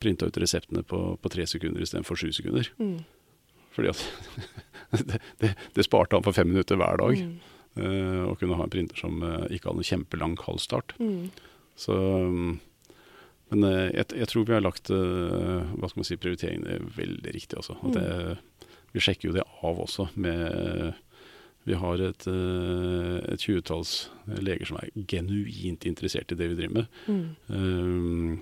printa 0.00 0.28
ut 0.30 0.38
reseptene 0.38 0.84
på, 0.86 1.00
på 1.20 1.32
tre 1.34 1.46
sekunder 1.50 1.82
istedenfor 1.82 2.20
sju 2.20 2.30
sekunder. 2.32 2.70
Mm. 2.78 3.00
Fordi 3.74 3.90
at 3.90 4.04
det, 5.10 5.20
det, 5.42 5.54
det 5.76 5.86
sparte 5.86 6.16
han 6.16 6.26
for 6.26 6.36
fem 6.36 6.52
minutter 6.52 6.78
hver 6.80 7.02
dag. 7.02 7.24
Mm. 7.26 7.36
uh, 7.82 8.24
å 8.30 8.34
kunne 8.38 8.56
ha 8.58 8.66
en 8.66 8.72
printer 8.72 8.98
som 8.98 9.22
uh, 9.22 9.44
ikke 9.50 9.70
hadde 9.70 9.82
en 9.82 9.90
kjempelang 9.92 10.38
kaldstart. 10.38 10.94
Mm. 11.02 11.30
Så, 11.80 11.96
um, 11.96 12.58
men 13.50 13.66
eh, 13.66 13.88
jeg, 13.96 14.12
jeg 14.20 14.30
tror 14.30 14.46
vi 14.46 14.54
har 14.54 14.62
lagt 14.62 14.92
eh, 14.94 15.70
hva 15.74 15.90
skal 15.90 16.02
man 16.02 16.06
si, 16.06 16.18
prioriteringene 16.20 16.92
veldig 16.94 17.32
riktig 17.34 17.58
også. 17.58 17.78
At 17.88 17.96
det, 17.96 18.68
vi 18.94 19.02
sjekker 19.04 19.30
jo 19.30 19.36
det 19.36 19.46
av 19.62 19.80
også. 19.84 20.08
Med, 20.20 20.94
vi 21.68 21.78
har 21.78 22.02
et, 22.02 22.26
eh, 22.30 23.16
et 23.32 23.42
tjuetalls 23.44 24.10
leger 24.26 24.70
som 24.70 24.80
er 24.80 24.92
genuint 25.10 25.86
interessert 25.88 26.32
i 26.32 26.38
det 26.38 26.52
vi 26.52 26.60
driver 26.62 26.80
med. 26.80 27.02
Mm. 27.06 27.26
Um, 27.48 28.40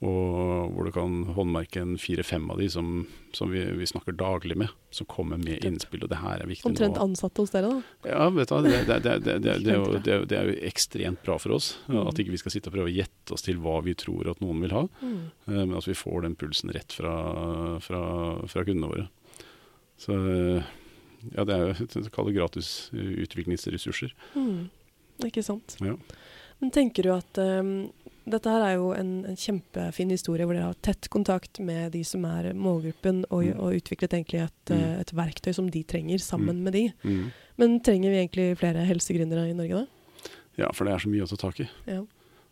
og 0.00 0.72
hvor 0.72 0.86
du 0.88 0.90
kan 0.94 1.16
håndmerke 1.36 1.82
en 1.82 1.98
fire-fem 2.00 2.46
av 2.48 2.60
de 2.62 2.70
som, 2.72 3.02
som 3.36 3.50
vi, 3.52 3.60
vi 3.76 3.88
snakker 3.88 4.16
daglig 4.16 4.56
med, 4.56 4.72
som 4.96 5.04
kommer 5.10 5.36
med 5.36 5.60
innspill. 5.66 6.00
Og 6.06 6.08
det 6.08 6.22
her 6.22 6.40
er 6.40 6.48
viktig 6.48 6.70
Omtrent 6.70 6.96
nå. 6.96 7.04
ansatte 7.10 7.44
hos 7.44 7.52
dere, 7.52 7.68
da. 7.68 8.08
Ja, 8.08 8.30
vet 8.32 8.48
du 8.48 8.64
det, 8.64 8.78
det, 8.88 8.96
det, 9.04 9.18
det, 9.26 9.36
det, 9.44 9.58
det, 9.66 9.74
er 9.74 9.76
jo, 9.76 10.00
det, 10.00 10.16
det 10.32 10.38
er 10.38 10.48
jo 10.48 10.56
ekstremt 10.70 11.20
bra 11.26 11.36
for 11.42 11.58
oss. 11.58 11.74
Mm. 11.90 12.00
At 12.06 12.22
ikke 12.22 12.32
vi 12.32 12.40
skal 12.40 12.56
sitte 12.56 12.72
og 12.72 12.78
prøve 12.78 12.88
å 12.88 12.96
gjette 12.96 13.36
oss 13.36 13.44
til 13.44 13.60
hva 13.60 13.76
vi 13.84 13.92
tror 14.00 14.32
at 14.32 14.40
noen 14.40 14.64
vil 14.64 14.72
ha. 14.78 14.86
Mm. 15.04 15.20
eh, 15.52 15.62
Men 15.66 15.76
at 15.82 15.90
vi 15.90 15.98
får 16.00 16.24
den 16.24 16.38
pulsen 16.40 16.72
rett 16.72 16.96
fra, 16.96 17.14
fra, 17.84 18.02
fra 18.48 18.64
kundene 18.64 18.94
våre. 18.94 19.08
Så 20.00 20.16
eh, 20.16 20.64
ja, 21.36 21.44
det 21.44 21.54
er 21.54 21.66
jo 21.66 21.72
et- 21.84 22.12
kall 22.14 22.30
gratis 22.32 22.90
eh, 22.96 23.10
utviklingsressurser. 23.26 24.14
Mm. 24.34 24.68
Ikke 25.28 25.42
sant. 25.44 25.76
Ja. 25.84 25.96
Men 26.60 26.70
tenker 26.72 27.04
du 27.04 27.10
at 27.14 27.38
um, 27.40 27.90
dette 28.28 28.48
her 28.52 28.62
er 28.64 28.74
jo 28.76 28.90
en, 28.96 29.24
en 29.28 29.36
kjempefin 29.36 30.10
historie 30.12 30.44
hvor 30.48 30.56
dere 30.56 30.70
har 30.70 30.78
tett 30.84 31.08
kontakt 31.12 31.60
med 31.64 31.92
de 31.92 32.02
som 32.04 32.24
er 32.28 32.50
målgruppen, 32.56 33.22
og, 33.30 33.44
Mm. 33.44 33.60
og 33.60 33.76
utviklet 33.80 34.12
egentlig 34.16 34.42
et, 34.44 34.72
Mm. 34.72 35.00
et 35.00 35.12
verktøy 35.16 35.52
som 35.56 35.68
de 35.72 35.82
trenger, 35.84 36.18
sammen 36.20 36.56
Mm. 36.60 36.62
med 36.64 36.72
de. 36.72 36.84
Mm. 37.04 37.32
Men 37.58 37.80
trenger 37.80 38.10
vi 38.12 38.20
egentlig 38.26 38.58
flere 38.60 38.84
helsegründere 38.88 39.48
i 39.50 39.56
Norge 39.56 39.82
da? 39.84 39.86
ja, 40.58 40.70
for 40.72 40.84
det 40.84 40.92
er 40.94 40.98
så 40.98 41.08
mye 41.08 41.22
å 41.24 41.28
ta 41.28 41.36
tak 41.36 41.60
i. 41.60 41.68
Ja. 41.86 42.02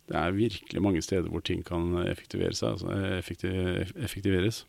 Det 0.08 0.16
er 0.16 0.32
virkelig 0.32 0.80
mange 0.82 1.02
steder 1.04 1.28
hvor 1.28 1.42
ting 1.44 1.62
kan 1.64 1.92
effektivere 2.08 2.54
seg, 2.56 2.78
altså 2.78 2.88
effekti 3.18 3.48
effektiveres. 4.00 4.64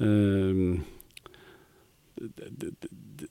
Ehm, 0.00 0.82
det, 2.20 2.72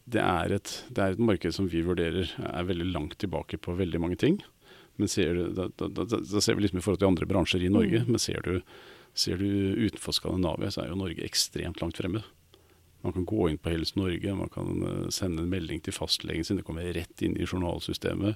det, 0.05 0.21
er 0.21 0.55
et, 0.55 0.71
det 0.89 1.03
er 1.03 1.13
et 1.13 1.21
marked 1.21 1.53
som 1.55 1.67
vi 1.69 1.83
vurderer 1.85 2.31
er 2.37 2.69
veldig 2.69 2.89
langt 2.89 3.17
tilbake 3.21 3.59
på 3.61 3.77
veldig 3.77 4.01
mange 4.01 4.17
ting. 4.19 4.39
Men 4.99 5.11
ser 5.11 5.37
du, 5.37 5.45
da, 5.55 5.69
da, 5.79 5.87
da, 5.87 6.05
da, 6.09 6.41
ser 6.41 6.57
vi 6.57 6.65
liksom 6.65 6.81
i 6.81 6.83
forhold 6.83 6.99
til 7.03 7.11
andre 7.11 7.27
bransjer 7.29 7.63
i 7.63 7.71
Norge, 7.71 8.01
Mm. 8.03 8.11
men 8.11 8.19
ser 8.19 8.41
du, 8.43 8.59
ser 9.13 9.39
du 9.39 9.47
utenfor 9.85 10.15
Skandinavia, 10.17 10.71
så 10.71 10.83
er 10.83 10.91
jo 10.91 10.99
Norge 10.99 11.23
ekstremt 11.23 11.79
langt 11.81 12.01
fremme. 12.01 12.23
Man 13.01 13.15
kan 13.15 13.25
gå 13.25 13.47
inn 13.47 13.61
på 13.61 13.71
Helse 13.71 13.95
Norge, 13.95 14.35
man 14.35 14.51
kan 14.51 14.83
eh, 14.83 15.05
sende 15.15 15.45
en 15.45 15.53
melding 15.53 15.79
til 15.85 15.95
fastlegen 15.95 16.43
sin, 16.43 16.59
det 16.59 16.65
kommer 16.67 16.89
rett 16.93 17.23
inn 17.23 17.37
i 17.39 17.47
journalsystemet. 17.47 18.35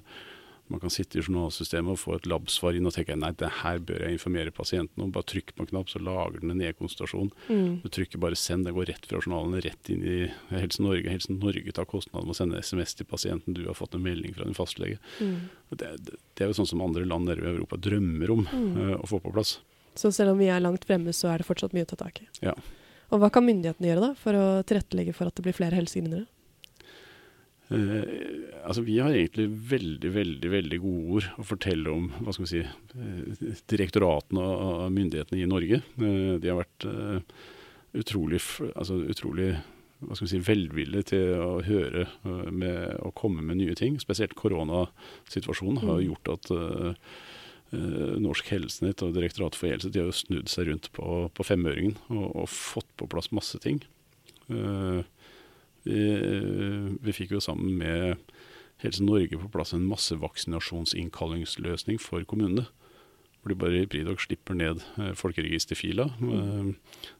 Man 0.72 0.80
kan 0.80 0.88
sitte 0.90 1.18
i 1.18 1.22
journalsystemet 1.22 1.92
og 1.92 1.98
få 2.00 2.14
et 2.16 2.26
labsvar 2.30 2.72
inn 2.78 2.86
og 2.88 2.94
tenke 2.96 3.16
nei, 3.20 3.30
det 3.36 3.50
her 3.60 3.82
bør 3.84 4.00
jeg 4.06 4.16
informere 4.16 4.54
pasienten 4.54 5.02
om. 5.04 5.10
Bare 5.12 5.26
trykk 5.28 5.52
på 5.54 5.64
en 5.64 5.68
knapp, 5.68 5.90
så 5.92 6.00
lager 6.00 6.40
den 6.40 6.54
en 6.54 6.62
e-konsultasjon. 6.64 7.28
Mm. 7.50 7.82
Du 7.82 7.88
trykker 7.92 8.22
bare 8.22 8.38
'send', 8.38 8.64
det 8.64 8.72
går 8.72 8.88
rett 8.88 9.04
fra 9.06 9.20
journalene 9.20 9.60
rett 9.60 9.90
inn 9.92 10.02
i 10.02 10.32
Helse 10.50 10.80
Norge. 10.80 11.10
Helse 11.10 11.32
Norge 11.32 11.72
tar 11.72 11.84
kostnaden 11.84 12.24
med 12.26 12.32
å 12.32 12.38
sende 12.40 12.62
SMS 12.64 12.94
til 12.94 13.06
pasienten. 13.06 13.52
Du 13.54 13.66
har 13.66 13.74
fått 13.76 13.94
en 13.94 14.02
melding 14.02 14.32
fra 14.34 14.44
din 14.44 14.54
fastlege. 14.56 14.98
Mm. 15.20 15.50
Det, 15.70 15.90
det, 16.00 16.16
det 16.34 16.44
er 16.44 16.48
jo 16.48 16.56
sånn 16.62 16.70
som 16.72 16.80
andre 16.80 17.04
land 17.04 17.28
nede 17.28 17.44
i 17.44 17.52
Europa 17.52 17.76
drømmer 17.76 18.30
om 18.30 18.48
Mm. 18.54 18.76
uh, 18.76 18.96
å 19.02 19.06
få 19.06 19.20
på 19.20 19.32
plass. 19.32 19.58
Så 19.94 20.10
selv 20.12 20.32
om 20.32 20.38
vi 20.38 20.46
er 20.48 20.60
langt 20.60 20.84
fremme, 20.84 21.12
så 21.12 21.28
er 21.28 21.38
det 21.38 21.46
fortsatt 21.46 21.72
mye 21.72 21.84
å 21.84 21.90
ta 21.92 21.96
tak 21.96 22.20
i. 22.22 22.26
Ja. 22.42 22.54
Og 23.12 23.20
hva 23.20 23.30
kan 23.30 23.44
myndighetene 23.46 23.92
gjøre 23.92 24.00
da, 24.00 24.14
for 24.14 24.32
å 24.32 24.46
tilrettelegge 24.66 25.14
for 25.14 25.26
at 25.28 25.34
det 25.36 25.44
blir 25.44 25.54
flere 25.54 25.76
helsegründere? 25.76 26.26
Eh, 27.72 28.02
altså 28.66 28.82
Vi 28.84 28.98
har 29.00 29.14
egentlig 29.16 29.46
veldig 29.70 30.10
veldig, 30.12 30.50
veldig 30.52 30.78
gode 30.82 31.04
ord 31.16 31.28
å 31.40 31.46
fortelle 31.48 31.92
om 31.94 32.10
hva 32.20 32.34
skal 32.34 32.44
vi 32.44 32.50
si, 32.50 32.60
eh, 32.60 33.54
direktoratene 33.72 34.42
og 34.44 34.92
myndighetene 34.92 35.40
i 35.40 35.48
Norge. 35.48 35.80
Eh, 35.96 36.34
de 36.42 36.50
har 36.50 36.60
vært 36.60 36.88
utrolig, 37.94 38.40
altså, 38.74 38.98
utrolig 39.08 39.54
hva 40.04 40.16
skal 40.18 40.26
vi 40.26 40.32
si, 40.34 40.42
velvillige 40.44 41.06
til 41.14 41.30
å 41.40 41.62
høre 41.64 42.08
med, 42.52 42.98
og 43.00 43.14
komme 43.14 43.40
med 43.40 43.56
nye 43.62 43.74
ting. 43.78 43.96
Spesielt 44.02 44.34
koronasituasjonen 44.36 45.80
har 45.86 46.02
Mm. 46.02 46.08
gjort 46.10 46.32
at 46.34 46.50
eh, 46.50 46.94
Norsk 48.20 48.44
Helsenett 48.52 49.02
og 49.02 49.14
Direktoratet 49.14 49.56
for 49.56 49.66
e-helse 49.68 49.90
de 49.90 49.98
har 50.00 50.06
jo 50.10 50.12
snudd 50.12 50.48
seg 50.48 50.68
rundt 50.68 50.92
på, 50.92 51.30
på 51.32 51.42
femøringen 51.46 51.96
og, 52.10 52.36
og 52.44 52.48
fått 52.48 52.90
på 52.98 53.08
plass 53.08 53.32
masse 53.32 53.58
ting. 53.58 53.80
Eh, 54.50 55.02
vi, 55.84 56.00
vi 57.04 57.16
fikk 57.16 57.30
jo 57.36 57.44
sammen 57.44 57.76
med 57.80 58.20
Helse 58.82 59.04
Norge 59.04 59.38
på 59.40 59.48
plass 59.52 59.74
en 59.76 59.86
massevaksinasjonsinnkallingsløsning 59.88 61.98
for 62.02 62.24
kommunene. 62.28 62.64
Hvor 63.40 63.48
de 63.52 63.60
bare 63.60 63.82
i 63.82 63.90
Pridok 63.90 64.20
slipper 64.24 64.54
ned 64.56 64.76
eh, 64.98 65.14
folkeregisterfila. 65.16 66.04
Mm. 66.20 66.74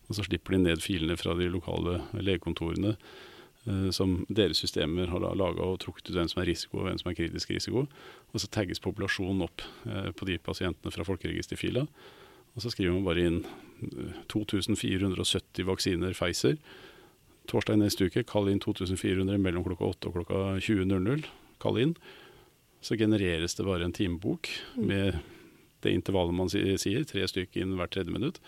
og 0.09 0.13
så 0.17 0.23
slipper 0.25 0.51
de 0.55 0.59
ned 0.65 0.79
filene 0.81 1.17
fra 1.21 1.33
de 1.37 1.53
lokale 1.53 1.93
legekontorene 2.17 2.93
eh, 2.97 3.91
som 3.93 4.27
deres 4.29 4.59
systemer 4.65 5.07
har 5.13 5.21
laga 5.21 5.63
og 5.63 5.81
trukket 5.85 6.11
ut 6.11 6.17
hvem 6.17 6.29
som 6.33 6.41
er 6.43 6.51
risiko 6.53 6.73
og 6.81 6.85
hvem 6.89 6.99
som 7.01 7.09
er 7.13 7.19
kritisk 7.21 7.47
risiko. 7.53 7.81
Og 8.33 8.37
så 8.41 8.47
tagges 8.49 8.85
populasjonen 8.85 9.47
opp 9.47 9.59
på 10.17 10.23
de 10.29 10.37
pasientene 10.41 10.93
fra 10.93 11.05
folkeregisterfila. 11.05 11.83
Og 12.55 12.63
så 12.63 12.71
skriver 12.71 12.95
man 12.95 13.07
bare 13.07 13.25
inn 13.29 13.41
eh, 13.45 14.19
2470 14.33 15.67
vaksiner 15.69 16.17
Pfizer. 16.17 16.57
Torsdag 17.51 17.77
neste 17.81 18.07
uke, 18.09 18.25
kall 18.27 18.49
inn 18.49 18.61
2400 18.63 19.39
mellom 19.39 19.65
klokka 19.67 19.91
8 19.93 20.09
og 20.11 20.15
klokka 20.19 20.43
20.00. 20.65 21.27
Kall 21.63 21.81
inn. 21.83 21.97
Så 22.85 22.97
genereres 23.01 23.55
det 23.57 23.65
bare 23.67 23.85
en 23.85 23.93
timebok 23.97 24.49
Mm. 24.77 24.87
med 24.87 25.21
det 25.83 25.93
intervallet 25.93 26.35
man 26.35 26.49
sier, 26.49 27.05
tre 27.05 27.27
stykker 27.29 27.61
inn 27.61 27.77
hvert 27.77 27.91
tredje 27.93 28.13
minutt. 28.13 28.41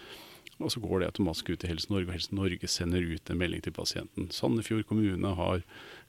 Og 0.59 0.71
så 0.73 0.81
går 0.81 1.01
det 1.01 1.09
automatisk 1.11 1.51
ut 1.51 1.59
til 1.61 1.69
Helse 1.69 1.91
Norge, 1.93 2.09
og 2.09 2.15
Helse 2.17 2.33
Norge 2.35 2.67
sender 2.69 3.05
ut 3.05 3.29
en 3.29 3.37
melding 3.37 3.61
til 3.63 3.73
pasienten. 3.77 4.31
Sandefjord 4.33 4.87
kommune 4.89 5.35
har 5.37 5.61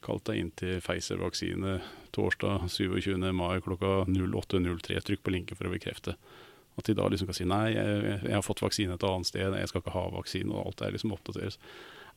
kalt 0.01 0.23
deg 0.23 0.37
inn 0.39 0.51
til 0.55 0.79
Pfizer-vaksine 0.79 1.81
torsdag 2.15 2.69
27. 2.71 3.17
mai 3.35 3.59
klokka 3.59 4.05
08.03. 4.07 5.01
Trykk 5.03 5.23
på 5.23 5.33
linken 5.35 5.57
for 5.59 5.67
å 5.67 5.73
bekrefte. 5.73 6.15
At 6.77 6.85
de 6.85 6.93
da 6.93 7.09
liksom 7.09 7.27
kan 7.27 7.35
si 7.35 7.43
nei, 7.43 7.73
jeg, 7.73 8.21
jeg 8.23 8.33
har 8.37 8.45
fått 8.45 8.61
vaksine 8.63 8.93
et 8.95 9.03
annet 9.03 9.27
sted, 9.27 9.51
jeg 9.59 9.67
skal 9.67 9.81
ikke 9.81 9.95
ha 9.97 10.05
vaksine, 10.15 10.53
og 10.53 10.67
alt 10.69 10.77
det 10.79 10.87
er 10.87 10.95
liksom 10.95 11.11
oppdateres. 11.17 11.59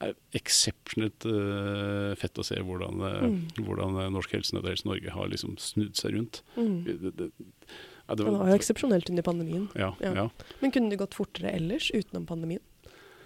Er 0.00 0.14
eksepsjonelt 0.38 1.26
uh, 1.28 2.14
fett 2.16 2.38
å 2.40 2.44
se 2.46 2.56
hvordan, 2.56 3.00
eh, 3.04 3.20
Mm. 3.26 3.40
hvordan 3.66 3.98
eh, 4.00 4.10
Norsk 4.14 4.32
Helsenett 4.32 4.64
og 4.64 4.70
Helse 4.72 4.86
Norge 4.88 5.10
har 5.12 5.28
liksom 5.28 5.58
snudd 5.60 5.94
seg 5.98 6.14
rundt. 6.16 6.42
Mm. 6.56 6.78
Det, 6.86 6.94
det, 7.18 7.26
ja, 7.36 8.14
det 8.16 8.24
Det 8.24 8.32
var 8.32 8.48
jo 8.48 8.56
eksepsjonelt 8.56 9.10
under 9.12 9.22
pandemien. 9.26 9.68
ja, 9.76 9.90
Ja. 10.00 10.30
Men 10.62 10.70
kunne 10.72 10.88
det 10.90 10.98
gått 11.02 11.14
fortere 11.18 11.52
ellers 11.52 11.90
utenom 11.92 12.24
pandemien, 12.26 12.62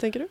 tenker 0.03 0.25
du? 0.25 0.27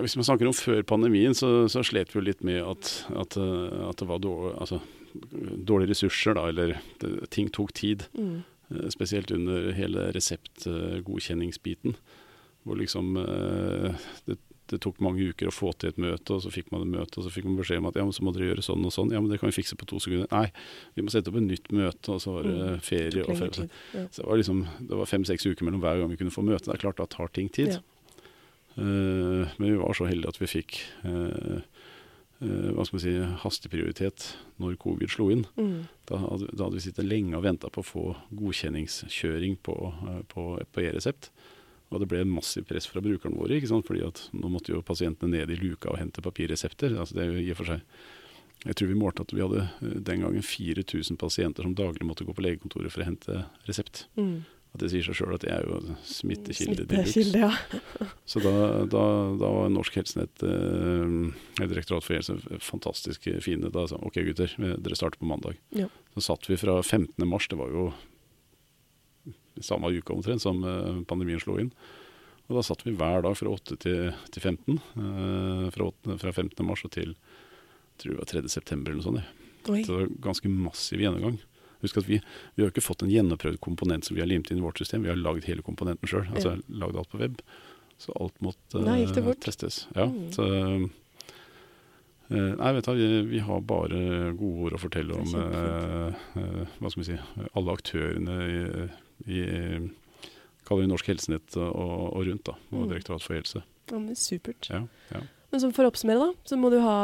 Hvis 0.00 0.16
man 0.16 0.24
snakker 0.24 0.46
om 0.48 0.52
før 0.56 0.82
pandemien, 0.82 1.34
så, 1.36 1.68
så 1.68 1.82
slet 1.84 2.10
vi 2.14 2.18
jo 2.18 2.24
litt 2.24 2.42
med 2.42 2.62
at, 2.64 2.90
at, 3.14 3.36
eh, 3.36 3.88
at 3.88 3.96
det 4.02 4.08
var 4.08 4.18
dårlig, 4.24 4.56
altså, 4.58 4.80
dårlige 5.68 5.90
ressurser, 5.92 6.34
da, 6.34 6.48
eller 6.48 6.78
det, 7.02 7.28
ting 7.30 7.50
tok 7.52 7.72
tid. 7.76 8.06
Mm. 8.16 8.42
Eh, 8.72 8.88
Spesielt 8.90 9.30
under 9.30 9.70
hele 9.76 10.10
reseptgodkjenningsbiten. 10.16 11.94
Hvor 12.64 12.78
liksom 12.78 13.16
eh, 13.18 13.94
det, 14.26 14.38
det 14.72 14.80
tok 14.82 14.98
mange 15.04 15.28
uker 15.30 15.50
å 15.50 15.54
få 15.54 15.70
til 15.76 15.92
et 15.92 16.00
møte, 16.00 16.34
og 16.34 16.42
så 16.44 16.50
fikk 16.52 16.72
man 16.72 16.82
et 16.86 16.90
møte, 16.94 17.20
og 17.20 17.26
så 17.26 17.32
fikk 17.34 17.44
man 17.46 17.58
beskjed 17.60 17.82
om 17.82 17.88
at 17.90 17.98
ja, 18.00 18.06
men 18.08 18.16
så 18.16 18.24
må 18.24 18.32
dere 18.34 18.48
gjøre 18.50 18.64
sånn 18.64 18.88
og 18.88 18.94
sånn. 18.96 19.12
Ja, 19.14 19.20
men 19.20 19.30
det 19.30 19.38
kan 19.42 19.50
vi 19.52 19.56
fikse 19.60 19.76
på 19.78 19.86
to 19.90 20.00
sekunder. 20.02 20.26
Nei, 20.32 20.48
vi 20.96 21.04
må 21.06 21.12
sette 21.12 21.28
opp 21.30 21.38
et 21.40 21.46
nytt 21.46 21.70
møte, 21.76 22.16
og 22.16 22.20
så 22.24 22.34
var 22.38 22.48
det 22.48 22.56
Mm. 22.58 22.80
ferie. 22.88 23.24
Og 23.28 23.36
ferie. 23.38 23.68
Så 24.10 24.22
det 24.22 24.26
var 24.26 24.40
liksom, 24.40 24.64
var 24.96 25.06
fem-seks 25.12 25.46
uker 25.46 25.64
mellom 25.68 25.80
hver 25.84 26.00
gang 26.00 26.10
vi 26.10 26.16
kunne 26.20 26.34
få 26.34 26.42
møte. 26.44 26.66
Det 26.70 26.74
er 26.78 26.84
klart 26.88 26.96
da 27.02 27.06
tar 27.06 27.28
ting 27.28 27.48
tid. 27.52 27.76
Ja. 27.76 27.80
Eh, 28.76 29.44
men 29.58 29.68
vi 29.68 29.76
var 29.76 29.92
så 29.92 30.06
heldige 30.08 30.28
at 30.32 30.38
vi 30.40 30.48
fikk 30.48 30.78
eh, 31.04 31.58
eh, 32.40 32.70
hva 32.72 32.86
skal 32.88 32.96
man 32.96 33.04
si, 33.04 33.12
hasteprioritet 33.44 34.30
når 34.62 34.78
covid 34.80 35.10
slo 35.12 35.28
inn. 35.34 35.44
Mm. 35.58 35.82
Da 36.08 36.16
hadde, 36.22 36.48
da 36.56 36.64
hadde 36.64 36.78
vi 36.80 36.86
sittet 36.86 37.04
lenge 37.08 37.36
og 37.36 37.44
venta 37.44 37.68
på 37.68 37.82
å 37.84 37.86
få 37.86 38.04
godkjenningskjøring 38.32 39.58
på, 39.62 39.76
på, 40.32 40.46
på 40.72 40.84
e-resept. 40.86 41.30
Og 41.92 42.00
det 42.00 42.08
ble 42.08 42.24
massivt 42.28 42.70
press 42.70 42.88
fra 42.88 43.02
brukerne 43.04 43.36
våre, 43.36 43.58
ikke 43.58 43.70
sant? 43.70 43.86
fordi 43.88 44.04
at 44.06 44.24
nå 44.32 44.48
måtte 44.52 44.72
jo 44.72 44.82
pasientene 44.86 45.36
ned 45.36 45.52
i 45.52 45.60
luka 45.60 45.92
og 45.92 46.00
hente 46.00 46.24
papirresepter. 46.24 46.96
Altså 46.96 47.18
det 47.18 47.26
er 47.26 47.30
jo 47.34 47.44
i 47.44 47.52
og 47.52 47.60
for 47.60 47.74
seg 47.74 47.86
Jeg 48.62 48.78
tror 48.78 48.88
vi 48.92 48.94
målte 48.94 49.24
at 49.26 49.32
vi 49.34 49.42
hadde 49.42 49.62
eh, 49.66 49.94
den 50.06 50.20
gangen 50.22 50.44
4000 50.46 51.18
pasienter 51.18 51.66
som 51.66 51.74
daglig 51.74 52.06
måtte 52.06 52.24
gå 52.24 52.34
på 52.34 52.44
legekontoret 52.44 52.94
for 52.94 53.02
å 53.02 53.08
hente 53.08 53.44
resept. 53.66 54.06
Mm. 54.14 54.44
At 54.72 54.80
det 54.80 54.92
sier 54.92 55.04
seg 55.04 55.18
sjøl 55.18 55.34
at 55.34 55.42
det 55.42 55.50
er 55.52 55.66
jo 55.66 55.80
smittekilde. 56.06 56.86
Smittekilde, 56.86 57.42
ja. 57.42 58.06
Så 58.30 58.40
da, 58.40 58.52
da, 58.86 59.02
da 59.36 59.50
var 59.58 59.74
Norsk 59.74 59.98
Helsenett, 59.98 60.46
eh, 60.46 61.18
Direktorat 61.58 62.06
for 62.06 62.16
helse, 62.16 62.38
fantastisk 62.62 63.26
fine. 63.44 63.68
Da 63.74 63.84
sa 63.90 63.98
OK 64.00 64.22
gutter, 64.30 64.54
eh, 64.62 64.78
dere 64.78 64.96
starter 64.96 65.20
på 65.20 65.28
mandag. 65.28 65.58
Ja. 65.76 65.90
Så 66.14 66.24
satt 66.30 66.48
vi 66.48 66.56
fra 66.56 66.78
15. 66.80 67.18
mars, 67.28 67.50
det 67.50 67.58
var 67.60 67.74
jo 67.74 67.90
samme 69.60 69.90
uke 69.92 70.14
omtrent 70.14 70.40
som 70.42 70.62
eh, 70.64 71.02
pandemien 71.08 71.40
slo 71.42 71.58
inn. 71.60 71.72
Og 72.48 72.56
da 72.58 72.62
satt 72.66 72.82
vi 72.86 72.94
hver 72.96 73.22
dag 73.22 73.36
fra 73.38 73.52
8 73.52 73.76
til, 73.84 74.12
til 74.32 74.42
15. 74.42 74.78
eh, 74.96 75.70
fra, 75.74 75.90
8, 75.92 76.18
fra 76.18 76.32
15. 76.32 76.64
mars 76.66 76.84
og 76.84 76.90
til 76.96 77.12
jeg 77.12 78.08
tror 78.08 78.16
var 78.22 78.30
3. 78.32 78.48
september 78.48 78.90
eller 78.90 79.02
noe 79.02 79.10
sånt. 79.20 79.68
Oi. 79.70 79.82
Så 79.86 79.92
det 79.92 79.98
var 80.00 80.14
ganske 80.32 80.48
massiv 80.50 81.02
gjennomgang. 81.04 81.36
Husk 81.82 81.98
at 82.00 82.06
vi, 82.08 82.16
vi 82.56 82.62
har 82.64 82.70
ikke 82.72 82.82
fått 82.82 83.02
en 83.04 83.10
gjennomprøvd 83.12 83.60
komponent 83.62 84.06
som 84.06 84.16
vi 84.16 84.22
har 84.22 84.30
limt 84.30 84.50
inn 84.50 84.58
i 84.58 84.64
vårt 84.64 84.78
system. 84.80 85.02
Vi 85.04 85.10
har 85.12 85.18
lagd 85.20 85.44
hele 85.46 85.62
komponenten 85.66 86.08
sjøl. 86.10 86.24
Altså 86.32 86.56
lagd 86.70 86.96
alt 86.98 87.10
på 87.12 87.20
web. 87.20 87.38
Så 88.02 88.14
alt 88.18 88.34
måtte 88.42 88.82
Da 88.82 88.96
gikk 88.98 89.12
det 89.14 89.22
eh, 89.28 89.38
testes. 89.44 89.84
Ja, 89.94 90.06
Mm. 90.08 90.30
så, 90.34 90.46
nei, 92.32 92.70
vet 92.72 92.86
du, 92.88 92.92
vi, 92.96 93.22
vi 93.34 93.40
har 93.44 93.60
bare 93.60 94.32
gode 94.38 94.66
ord 94.66 94.76
å 94.78 94.80
fortelle 94.80 95.18
om 95.20 95.34
eh, 95.36 96.22
eh, 96.40 96.76
hva 96.80 96.90
skal 96.90 97.02
vi 97.02 97.08
si, 97.10 97.18
alle 97.52 97.74
aktørene 97.76 98.36
i, 98.48 98.62
i 99.26 99.90
kaller 100.64 100.82
vi 100.86 100.88
Norsk 100.90 101.06
Helsenett 101.10 101.56
og, 101.56 101.70
og 102.16 102.26
rundt, 102.26 102.44
da, 102.46 102.54
og 102.72 102.88
Direktoratet 102.88 102.92
Direktorat 102.92 103.22
for 103.26 103.34
helse. 103.38 103.62
Ja, 103.92 103.98
men 103.98 104.14
supert. 104.16 104.68
Ja, 104.70 104.82
ja. 105.12 105.20
Men 105.52 105.72
for 105.76 105.84
å 105.84 105.90
oppsummere, 105.92 106.18
da, 106.18 106.32
så 106.48 106.56
må 106.56 106.70
du 106.72 106.78
ha 106.80 106.94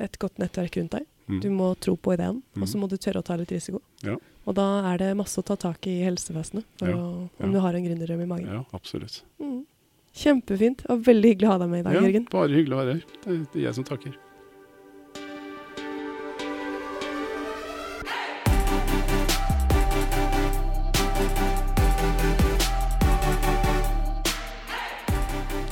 et 0.00 0.14
godt 0.22 0.38
nettverk 0.40 0.78
rundt 0.80 0.94
deg. 0.96 1.06
Mm. 1.28 1.40
Du 1.44 1.48
må 1.52 1.66
tro 1.78 1.96
på 2.00 2.14
ideen, 2.14 2.38
og 2.56 2.64
så 2.66 2.74
Mm. 2.78 2.80
må 2.80 2.88
du 2.88 2.96
tørre 2.96 3.20
å 3.20 3.24
ta 3.26 3.36
litt 3.36 3.50
risiko. 3.52 3.80
Ja. 4.02 4.16
Og 4.46 4.54
da 4.56 4.64
er 4.92 4.96
det 4.98 5.10
masse 5.18 5.36
å 5.38 5.44
ta 5.44 5.54
tak 5.54 5.86
i 5.86 6.00
i 6.00 6.04
helsevesenet, 6.06 6.64
å, 6.82 7.28
om 7.44 7.52
du 7.52 7.58
har 7.60 7.74
en 7.74 7.84
gründerdrøm 7.84 8.22
i 8.22 8.26
magen. 8.26 8.46
ja, 8.48 8.64
absolutt. 8.72 9.22
Mm. 9.38 9.64
Kjempefint, 10.14 10.82
og 10.90 11.04
veldig 11.06 11.34
hyggelig 11.34 11.46
å 11.48 11.52
ha 11.52 11.58
deg 11.58 11.68
med 11.70 11.80
i 11.80 11.82
dag, 11.86 11.94
Ja, 11.94 12.00
Jørgen. 12.00 12.24
bare 12.30 12.48
hyggelig 12.48 12.74
å 12.74 12.80
være 12.80 12.92
her. 12.94 13.04
Er- 13.26 13.46
det 13.52 13.56
er 13.60 13.66
jeg 13.68 13.74
som 13.74 13.84
takker. 13.84 14.14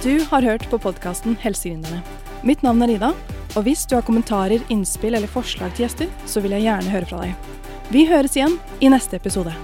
Du 0.02 0.20
har 0.30 0.42
hørt 0.42 0.70
på 0.70 0.78
podkasten 0.78 1.34
Helsegründerne. 1.42 2.04
Mitt 2.46 2.60
navn 2.62 2.84
er 2.84 2.92
Ida, 2.94 3.08
og 3.56 3.64
hvis 3.66 3.82
du 3.90 3.96
har 3.96 4.04
kommentarer, 4.06 4.62
innspill 4.70 5.18
eller 5.18 5.30
forslag 5.32 5.72
til 5.74 5.88
gjester, 5.88 6.12
så 6.22 6.38
vil 6.44 6.54
jeg 6.54 6.68
gjerne 6.68 6.92
høre 6.92 7.08
fra 7.10 7.24
deg. 7.24 7.50
Vi 7.90 8.04
høres 8.06 8.38
igjen 8.38 8.54
i 8.78 8.92
neste 8.94 9.18
episode. 9.18 9.56